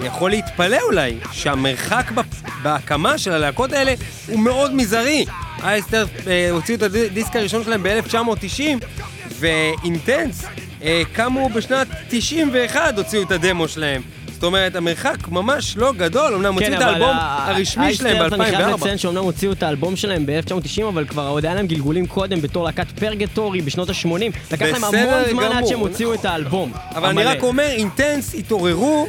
יכול 0.04 0.30
להתפלא 0.30 0.78
אולי 0.82 1.16
שהמרחק 1.32 2.12
בהקמה 2.62 3.18
של 3.18 3.32
הלהקות 3.32 3.72
האלה 3.72 3.94
הוא 4.28 4.40
מאוד 4.40 4.74
מזערי. 4.74 5.24
אייסטר 5.62 6.06
אה, 6.26 6.50
הוציאו 6.50 6.76
את 6.76 6.82
הדיסק 6.82 7.36
הראשון 7.36 7.64
שלהם 7.64 7.82
ב-1990, 7.82 8.84
ואינטנס 9.38 10.44
אה, 10.82 11.02
קמו 11.12 11.48
בשנת 11.48 11.86
91, 12.08 12.98
הוציאו 12.98 13.22
את 13.22 13.30
הדמו 13.30 13.68
שלהם. 13.68 14.02
זאת 14.34 14.44
אומרת, 14.44 14.76
המרחק 14.76 15.28
ממש 15.28 15.76
לא 15.76 15.92
גדול, 15.92 16.34
אמנם 16.34 16.54
הוציאו 16.54 16.74
את 16.74 16.80
האלבום 16.80 17.16
הרשמי 17.18 17.94
שלהם 17.94 18.16
האייסטרף, 18.16 18.40
אני 18.40 18.44
חייב 18.56 18.68
ב-2004. 18.68 18.76
לציין 18.76 18.98
שאומנם 18.98 19.22
הוציאו 19.22 19.52
את 19.52 19.62
האלבום 19.62 19.96
שלהם 19.96 20.26
ב-1990, 20.26 20.82
אבל 20.88 21.06
כבר 21.06 21.26
עוד 21.28 21.44
היה 21.44 21.54
להם 21.54 21.66
גלגולים 21.66 22.06
קודם 22.06 22.40
בתור 22.40 22.64
להקת 22.64 22.90
פרגטורי 23.00 23.60
בשנות 23.60 23.90
ה-80. 23.90 24.52
לקח 24.52 24.66
להם 24.66 24.84
המון 24.84 25.24
זמן 25.30 25.44
עד. 25.44 25.66
שהם 25.66 25.80
הוציאו 25.80 26.14
את 26.14 26.24
האלבום. 26.24 26.72
אבל 26.94 27.08
אני. 27.08 27.24
רק 27.24 27.42
אומר, 27.42 27.68
אינטנס 27.70 28.34
התעוררו 28.34 29.06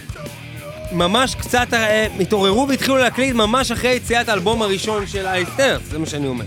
ממש 0.91 1.35
קצת, 1.35 1.73
אה, 1.73 2.07
התעוררו 2.19 2.67
והתחילו 2.69 2.97
להקליט 2.97 3.35
ממש 3.35 3.71
אחרי 3.71 3.93
יציאת 3.93 4.29
האלבום 4.29 4.61
הראשון 4.61 5.07
של 5.07 5.25
אייסטר, 5.27 5.79
זה 5.89 5.99
מה 5.99 6.05
שאני 6.05 6.27
אומר. 6.27 6.45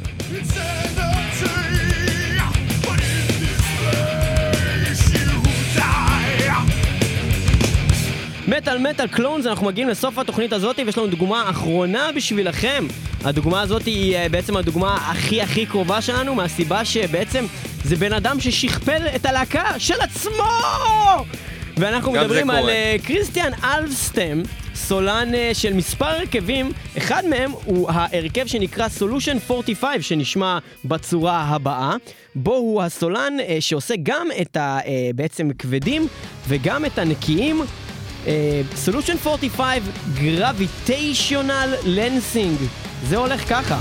מטאל 8.49 8.79
מטאל 8.79 9.07
קלונס, 9.07 9.47
אנחנו 9.47 9.67
מגיעים 9.67 9.89
לסוף 9.89 10.19
התוכנית 10.19 10.53
הזאת 10.53 10.79
ויש 10.87 10.99
לנו 10.99 11.07
דוגמה 11.07 11.51
אחרונה 11.51 12.11
בשבילכם. 12.17 12.87
הדוגמה 13.25 13.61
הזאת 13.61 13.85
היא 13.87 14.17
אה, 14.17 14.29
בעצם 14.29 14.57
הדוגמה 14.57 14.95
הכי 14.95 15.43
הכי 15.43 15.67
קרובה 15.67 16.03
שלנו, 16.03 16.35
מהסיבה 16.35 16.85
שבעצם 16.85 17.45
זה 17.85 17.97
בן 17.97 18.13
אדם 18.13 18.41
ששכפל 18.41 19.03
את 19.17 19.27
הלהקה 19.27 19.79
של 19.79 20.01
עצמו! 20.01 20.45
ואנחנו 21.77 22.13
מדברים 22.13 22.51
על. 22.51 22.69
אה, 22.69 22.97
קריסטיאן 23.05 23.53
אלסטם, 23.65 24.43
סולן 24.75 25.35
אה, 25.35 25.51
של 25.53 25.73
מספר 25.73 26.07
הרכבים, 26.07 26.73
אחד 26.99 27.23
מהם 27.27 27.51
הוא 27.65 27.91
ההרכב 27.91 28.47
שנקרא 28.47 28.87
Solution 28.99 29.51
45, 29.51 30.09
שנשמע 30.09 30.59
בצורה 30.85 31.43
הבאה, 31.43 31.95
בו 32.35 32.55
הוא 32.55 32.83
הסולן 32.83 33.33
שעושה 33.61 33.95
גם 34.03 34.29
את 34.41 34.57
ה... 34.57 34.79
בעצם 35.15 35.51
כבדים 35.59 36.07
וגם 36.49 36.85
את 36.85 36.99
הנקיים. 36.99 37.63
אה, 38.27 38.63
Solution 38.87 39.17
45 39.23 39.83
Gravitational 40.17 41.87
Lensing. 41.87 42.65
זה 43.09 43.17
הולך 43.17 43.49
ככה. 43.49 43.79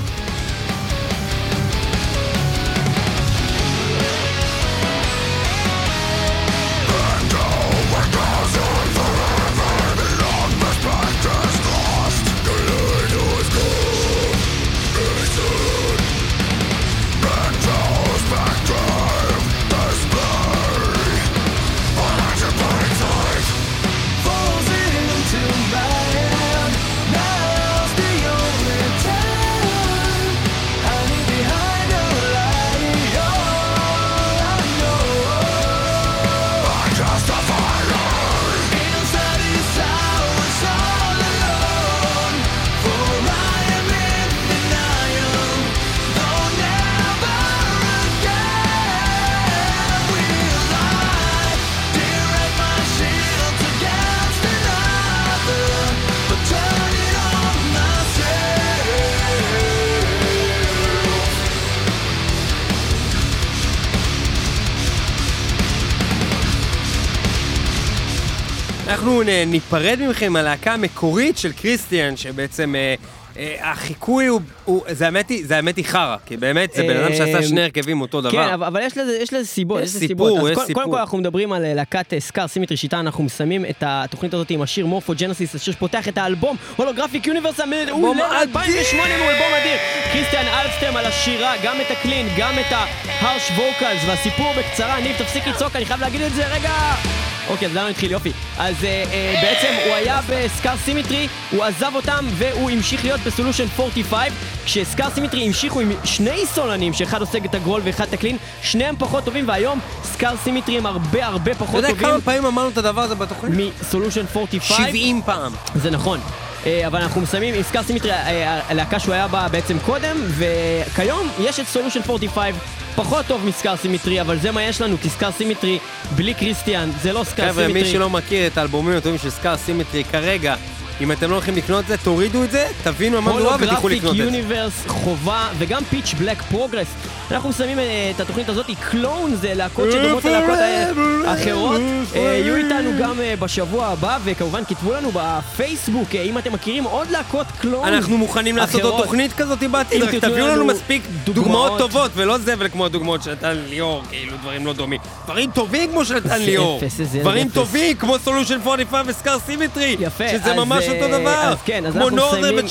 אנחנו 69.17 69.31
נ- 69.31 69.51
ניפרד 69.51 69.99
מכם 70.09 70.33
מהלהקה 70.33 70.73
המקורית 70.73 71.37
של 71.37 71.51
Christian, 71.51 72.17
שבעצם 72.17 72.75
אה, 72.75 72.95
אה, 73.37 73.71
החיקוי 73.71 74.25
הוא, 74.25 74.41
הוא 74.65 74.83
זה 74.89 75.05
האמת 75.05 75.29
היא, 75.29 75.45
זה 75.47 75.55
האמת 75.55 75.77
היא 75.77 75.85
חרא, 75.85 76.15
כי 76.25 76.37
באמת 76.37 76.73
זה 76.73 76.83
בן 76.83 76.97
אדם 76.97 77.13
שעשה 77.15 77.43
שני 77.43 77.61
הרכבים 77.61 78.01
אותו 78.01 78.21
דבר. 78.21 78.31
כן, 78.31 78.53
אבל, 78.53 78.81
יש 78.83 78.97
לזה, 78.97 79.17
יש 79.21 79.33
לזה 79.33 79.45
סיבות. 79.47 79.81
יש 79.83 79.89
לזה 79.89 79.99
סיפור, 79.99 80.49
יש 80.49 80.57
סיפור. 80.59 80.73
קודם 80.83 80.91
כל 80.91 80.99
אנחנו 80.99 81.17
מדברים 81.17 81.53
על 81.53 81.65
אה, 81.65 81.73
להקת 81.73 82.13
אה, 82.13 82.19
Scar 82.19 82.47
Symmetry 82.47 82.77
שיטה, 82.77 82.99
אנחנו 82.99 83.23
מסיימים 83.23 83.65
את 83.65 83.83
התוכנית 83.85 84.33
הזאת 84.33 84.49
עם 84.49 84.61
השיר 84.61 84.85
Morphogenesis, 84.85 85.55
השיר 85.55 85.73
שפותח 85.73 86.07
את 86.07 86.17
האלבום 86.17 86.57
Holographic 86.75 87.27
Universe 87.27 87.59
המעולה 87.59 88.27
אדיר! 88.27 88.41
2008 88.41 89.17
הוא 89.17 89.29
אלבום 89.29 89.53
אדיר. 89.61 89.77
Christian 90.13 90.45
Älvestam 90.45 90.97
על 90.97 91.05
השירה, 91.05 91.53
גם 91.63 91.75
את 91.81 91.91
ה-clean, 91.91 92.27
גם 92.37 92.53
את 92.59 92.71
ה-harsh 92.71 93.49
vocals, 93.51 94.01
והסיפור 94.07 94.53
בקצרה, 94.57 94.99
ניב 94.99 95.15
תפסיק 95.17 95.47
לצעוק, 95.47 95.75
אני 95.75 95.85
חייב 95.85 95.99
להגיד 96.01 96.21
את 96.21 96.33
זה, 96.33 96.47
רגע! 96.47 97.26
אוקיי, 97.49 97.67
אז 97.67 97.75
למה 97.75 97.87
התחיל? 97.87 98.11
יופי. 98.11 98.31
אז 98.57 98.83
אה, 98.83 99.03
אה, 99.11 99.39
בעצם 99.41 99.73
הוא 99.85 99.95
היה 99.95 100.19
ב-Scar 100.29 100.77
Symmetry, 100.77 101.27
הוא 101.51 101.63
עזב 101.63 101.91
אותם 101.95 102.25
והוא 102.37 102.69
המשיך 102.69 103.03
להיות 103.03 103.21
בסולושן 103.21 103.65
45, 103.79 104.33
כש-Scar 104.65 105.09
Symmetry 105.09 105.45
המשיכו 105.45 105.79
עם 105.79 105.91
שני 106.03 106.45
סולנים, 106.45 106.93
שאחד 106.93 107.21
עושה 107.21 107.37
את 107.45 107.55
הגרול 107.55 107.81
ואחד 107.83 108.07
את 108.07 108.13
ה-clean, 108.13 108.37
שניהם 108.61 108.95
פחות 108.99 109.23
טובים, 109.23 109.47
והיום 109.47 109.79
Scar 110.03 110.35
Symmetry 110.43 110.77
הם 110.77 110.85
הרבה 110.85 111.25
הרבה 111.25 111.51
אתה 111.51 111.59
פחות 111.59 111.75
יודע 111.75 111.89
טובים 111.89 112.07
כמה 112.07 112.21
פעמים 112.21 112.45
אמרנו 112.45 112.69
את 112.69 112.77
הדבר 112.77 113.01
הזה 113.01 113.15
בתוכנית? 113.15 113.73
מסולושן 113.81 114.25
45. 114.35 114.87
70 114.87 115.21
פעם. 115.25 115.51
זה 115.75 115.89
נכון. 115.89 116.19
אה, 116.65 116.87
אבל 116.87 117.01
אנחנו 117.01 117.21
מסיימים 117.21 117.53
עם 117.53 117.63
Scar 117.63 117.83
Symmetry, 117.83 118.11
אה, 118.11 118.61
הלהקה 118.69 118.99
שהוא 118.99 119.13
היה 119.13 119.27
בה 119.27 119.47
בעצם 119.51 119.77
קודם, 119.85 120.17
וכיום 120.27 121.29
יש 121.39 121.59
את 121.59 121.67
Solution 121.67 121.99
45, 122.09 122.55
פחות 122.97 123.25
טוב 123.25 123.45
מ-Scar 123.45 123.75
Symmetry, 123.75 124.21
אבל 124.21 124.39
זה 124.39 124.51
מה 124.51 124.63
יש 124.63 124.81
לנו, 124.81 124.97
כי 125.01 125.09
Scar 125.09 125.31
Symmetry 125.31 125.79
בלי 126.15 126.33
Christian, 126.33 126.89
זה 127.01 127.13
לא 127.13 127.23
חבר'ה, 127.23 127.53
Symmetry. 127.53 127.73
מי 127.73 127.85
שלא 127.85 128.09
מכיר 128.09 128.47
את 128.47 128.57
האלבומים 128.57 128.97
הטובים 128.97 129.17
של 129.17 129.29
Scar 129.29 129.57
Symmetry 129.57 130.03
כרגע, 130.03 130.55
אם 131.01 131.11
אתם 131.11 131.29
לא 131.29 131.35
הולכים 131.35 131.55
לקנות 131.55 131.83
את 131.83 131.87
זה, 131.87 131.97
תורידו 131.97 132.43
את 132.43 132.51
זה, 132.51 132.67
תבינו 132.83 133.21
מה 133.21 133.33
מדובר 133.33 133.55
ותלכו 133.59 133.89
לקנות 133.89 134.11
את 134.11 134.17
זה. 134.17 134.23
Universe 134.23 134.83
חובה, 134.87 135.47
וגם 135.57 135.83
Pitch 135.89 136.13
Black 136.19 136.41
Progress. 136.41 136.87
אנחנו 137.31 137.49
מסיימים 137.49 137.79
אה, 137.79 138.11
את 138.15 138.19
התוכנית 138.19 138.49
הזאת, 138.49 138.65
clone 138.91 139.35
זה 139.35 139.53
להקות 139.53 139.91
שדומות 139.91 140.25
ללהקות 140.25 140.59
אה, 140.59 140.91
אחרות. 141.33 141.81
אה, 142.15 142.21
יהיו 142.21 142.55
איתנו 142.55 142.91
גם 142.99 143.21
אה, 143.21 143.33
בשבוע 143.39 143.85
הבא, 143.85 144.17
וכמובן 144.23 144.63
כתבו 144.67 144.93
לנו 144.93 145.11
בפייסבוק, 145.13 146.15
אה, 146.15 146.21
אם 146.21 146.37
אתם 146.37 146.53
מכירים 146.53 146.83
עוד 146.83 147.09
להקות 147.09 147.47
clone. 147.61 147.87
אנחנו 147.87 148.17
מוכנים 148.17 148.57
לעשות 148.57 148.81
עוד 148.81 148.93
אחרות. 148.93 149.05
תוכנית 149.05 149.33
כזאת 149.33 149.63
בעתיד, 149.71 150.03
רק 150.03 150.15
תביאו 150.15 150.47
לנו 150.47 150.65
מספיק 150.65 151.01
דוגמאות. 151.23 151.77
טובות, 151.77 152.11
ולא 152.15 152.37
זבל 152.37 152.69
כמו 152.69 152.85
הדוגמאות 152.85 153.23
שנתן 153.23 153.57
ליאור, 153.69 154.03
כאילו 154.09 154.33
דברים 154.41 154.65
לא 154.65 154.73
דומים. 154.73 154.99
דברים 155.25 155.51
טובים 155.51 155.91
כמו 155.91 156.05
שנתן 156.05 156.31
איזה 156.31 156.45
ליאור. 156.45 156.81
דברים. 157.21 157.49
טובים 157.49 157.97
כמו 157.97 158.19
Solution 158.19 158.59
45 158.65 159.15
ו-Scar 159.15 159.39
Symmetry. 159.45 159.95
יפה, 159.99 160.29
שזה 160.29 160.51
אז, 160.51 160.59
ממש 160.89 161.01
אה, 161.01 161.05
אותו 161.05 161.19
דבר. 161.19 161.51
אז 161.51 161.57
כן, 161.65 161.85
אז 161.85 161.93
כמו 161.93 162.03
אנחנו 162.03 162.17
מסיימים 162.17 162.59
את 162.59 162.65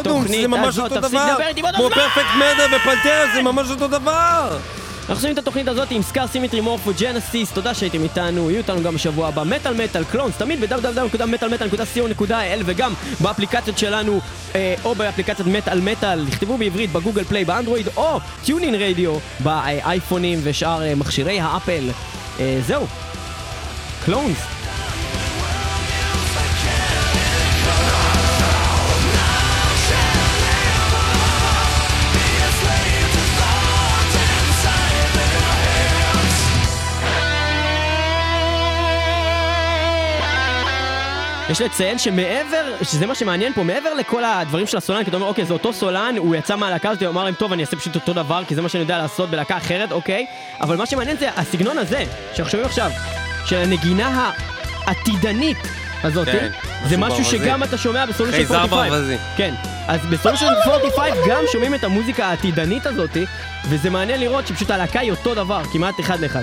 התוכנית 0.00 0.40
זה 0.40 0.48
ממש 0.48 0.68
הזאת. 0.68 0.92
אותו 0.92 1.00
תפסיק 1.00 1.10
דבר. 1.10 1.32
לדבר 1.32 1.46
איתי 1.46 1.62
באותו 1.62 1.76
כמו 1.76 1.88
זמן! 1.88 1.94
Perfect 1.94 2.34
Murder 2.38 2.76
ו-Pantera, 2.76 3.34
זה 3.34 3.42
ממש 3.42 3.70
אותו 3.70 3.88
דבר. 3.88 4.58
אנחנו 5.00 5.14
עושים 5.14 5.32
את 5.32 5.38
התוכנית 5.38 5.68
הזאת 5.68 5.90
עם 5.90 6.02
Scar 6.02 6.26
Symmetry 6.26 6.60
Morphogenesis, 6.60 7.52
תודה 7.52 7.74
שהייתם 7.74 8.02
איתנו, 8.02 8.50
יהיו 8.50 8.58
איתנו 8.58 8.82
גם 8.82 8.94
בשבוע 8.94 9.28
הבא, 9.28 9.42
מטאל 9.42 9.84
מטאל 9.84 10.04
clones, 10.04 10.36
תמיד 10.36 10.60
ב- 10.60 10.78
www.metalmetal.co.il 10.78 12.62
וגם 12.64 12.92
באפליקציות 13.20 13.78
שלנו, 13.78 14.20
אה, 14.54 14.74
או 14.84 14.94
באפליקציית 14.94 15.48
מטאל 15.48 15.80
מטאל, 15.80 16.26
תכתבו 16.30 16.58
בעברית 16.58 16.92
ב-Google 16.92 17.24
Play, 17.24 17.44
באנדרואיד, 17.44 17.88
או 17.96 18.20
TuneIn 18.44 18.74
Radio 18.74 19.12
באייפונים 19.40 20.38
ושאר 20.42 20.82
אה, 20.82 20.94
מכשירי 20.94 21.40
האפל. 21.40 21.90
אה, 22.40 22.58
זהו, 22.66 22.86
clones. 24.04 24.59
יש 41.50 41.60
לציין 41.60 41.98
שמעבר, 41.98 42.74
שזה 42.82 43.06
מה 43.06 43.14
שמעניין 43.14 43.52
פה, 43.52 43.62
מעבר 43.62 43.94
לכל 43.94 44.24
הדברים 44.24 44.66
של 44.66 44.76
הסולן, 44.76 45.04
כי 45.04 45.08
אתה 45.08 45.16
אומר, 45.16 45.26
אוקיי, 45.26 45.44
זה 45.44 45.52
אותו 45.52 45.72
סולן, 45.72 46.14
הוא 46.18 46.36
יצא 46.36 46.56
מהלהקה 46.56 46.90
הזאת, 46.90 47.02
הוא 47.02 47.10
אמר 47.10 47.24
להם, 47.24 47.34
טוב, 47.34 47.52
אני 47.52 47.62
אעשה 47.62 47.76
פשוט 47.76 47.94
אותו 47.94 48.12
דבר, 48.12 48.42
כי 48.48 48.54
זה 48.54 48.62
מה 48.62 48.68
שאני 48.68 48.82
יודע 48.82 48.98
לעשות 48.98 49.30
בלהקה 49.30 49.56
אחרת, 49.56 49.92
אוקיי? 49.92 50.26
אבל 50.60 50.76
מה 50.76 50.86
שמעניין 50.86 51.16
זה 51.16 51.28
הסגנון 51.36 51.78
הזה, 51.78 52.04
שאנחנו 52.34 52.50
שומעים 52.50 52.68
עכשיו, 52.68 52.90
של 53.46 53.56
הנגינה 53.56 54.30
העתידנית 54.84 55.56
הזאת, 56.04 56.26
כן, 56.26 56.50
זה 56.88 56.96
משהו 56.96 57.18
ברווזי. 57.18 57.38
שגם 57.38 57.62
אתה 57.62 57.78
שומע 57.78 58.06
בסולושן 58.06 58.36
חייזר 58.36 58.56
45. 58.56 58.90
ברווזי. 58.90 59.16
כן, 59.36 59.54
אז 59.88 60.00
בסולושן 60.06 60.46
45 60.66 61.14
גם 61.28 61.42
שומעים 61.52 61.74
את 61.74 61.84
המוזיקה 61.84 62.26
העתידנית 62.26 62.86
הזאת, 62.86 63.16
וזה 63.68 63.90
מעניין 63.90 64.20
לראות 64.20 64.46
שפשוט 64.46 64.70
הלהקה 64.70 65.00
היא 65.00 65.10
אותו 65.10 65.34
דבר, 65.34 65.62
כמעט 65.72 66.00
אחד 66.00 66.20
לאחד. 66.20 66.42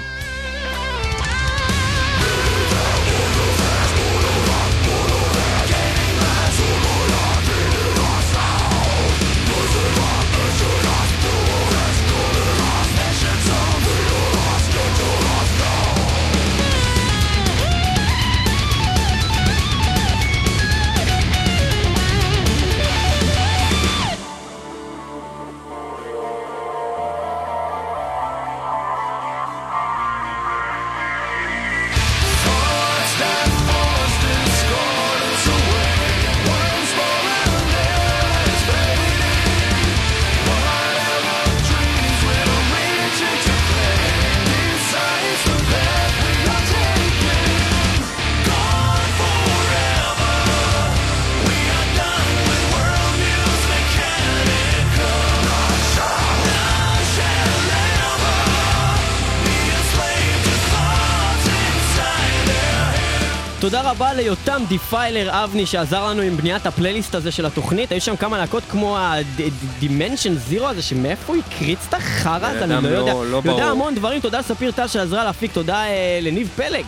רבה 63.98 64.14
ליותם 64.14 64.62
דה 64.70 64.91
פיילר 64.91 65.44
אבני 65.44 65.66
שעזר 65.66 66.08
לנו 66.10 66.22
עם 66.22 66.38
בניית 66.38 66.66
הפלייליסט 66.66 67.16
הזה 67.16 67.32
של 67.32 67.46
התוכנית. 67.46 67.92
היו 67.92 68.02
שם 68.02 68.16
כמה 68.16 68.38
להקות 68.38 68.64
כמו 68.64 68.98
ה-Dimension 68.98 70.52
Zero 70.54 70.64
הזה, 70.64 70.82
שמאיפה 70.82 71.34
הוא 71.34 71.42
הקריץ 71.44 71.80
את 71.90 71.94
החרא 71.94 72.48
הזה, 72.48 72.64
אני 72.64 72.84
לא 72.84 72.88
יודע. 72.90 73.14
לא- 73.14 73.26
לא 73.26 73.52
יודע. 73.52 73.66
המון 73.66 73.96
דברים, 73.96 74.22
תודה 74.22 74.40
לספיר 74.40 74.72
טל 74.72 74.88
שעזרה 74.88 75.24
להפיק, 75.24 75.52
תודה 75.54 75.84
אה, 75.88 76.20
לניב 76.22 76.48
פלג. 76.56 76.86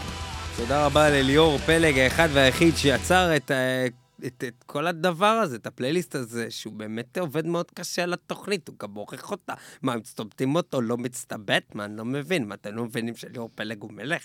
תודה 0.57 0.85
רבה 0.85 1.09
לליאור 1.09 1.57
פלג, 1.57 1.97
האחד 1.99 2.29
והיחיד 2.33 2.77
שיצר 2.77 3.35
את, 3.35 3.51
ה- 3.51 3.85
את, 4.27 4.43
את 4.47 4.63
כל 4.65 4.87
הדבר 4.87 5.25
הזה, 5.25 5.55
את 5.55 5.67
הפלייליסט 5.67 6.15
הזה, 6.15 6.45
שהוא 6.49 6.73
באמת 6.73 7.17
עובד 7.17 7.45
מאוד 7.45 7.65
קשה 7.73 8.03
על 8.03 8.13
התוכנית, 8.13 8.67
הוא 8.67 8.75
גם 8.81 8.93
עורך 8.93 9.31
אותה. 9.31 9.53
מה, 9.81 9.95
מצטטים 9.95 10.55
אותו, 10.55 10.81
לא 10.81 10.97
מצטט? 10.97 11.63
מה, 11.75 11.85
אני 11.85 11.97
לא 11.97 12.05
מבין. 12.05 12.47
מה, 12.47 12.55
אתם 12.55 12.75
לא 12.75 12.83
מבינים 12.85 13.15
שליאור 13.15 13.49
פלג 13.55 13.77
הוא 13.81 13.91
מלך? 13.93 14.21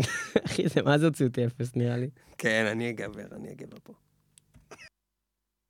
אחי, 0.46 0.68
זה 0.68 0.82
מה 0.82 0.98
זה 0.98 1.06
הוציאו 1.06 1.28
אותי 1.28 1.46
אפס 1.46 1.76
נראה 1.76 1.96
לי. 1.96 2.08
כן, 2.38 2.66
אני 2.70 2.90
אגבר, 2.90 3.26
אני 3.36 3.52
אגבר 3.52 3.76
פה. 3.82 3.92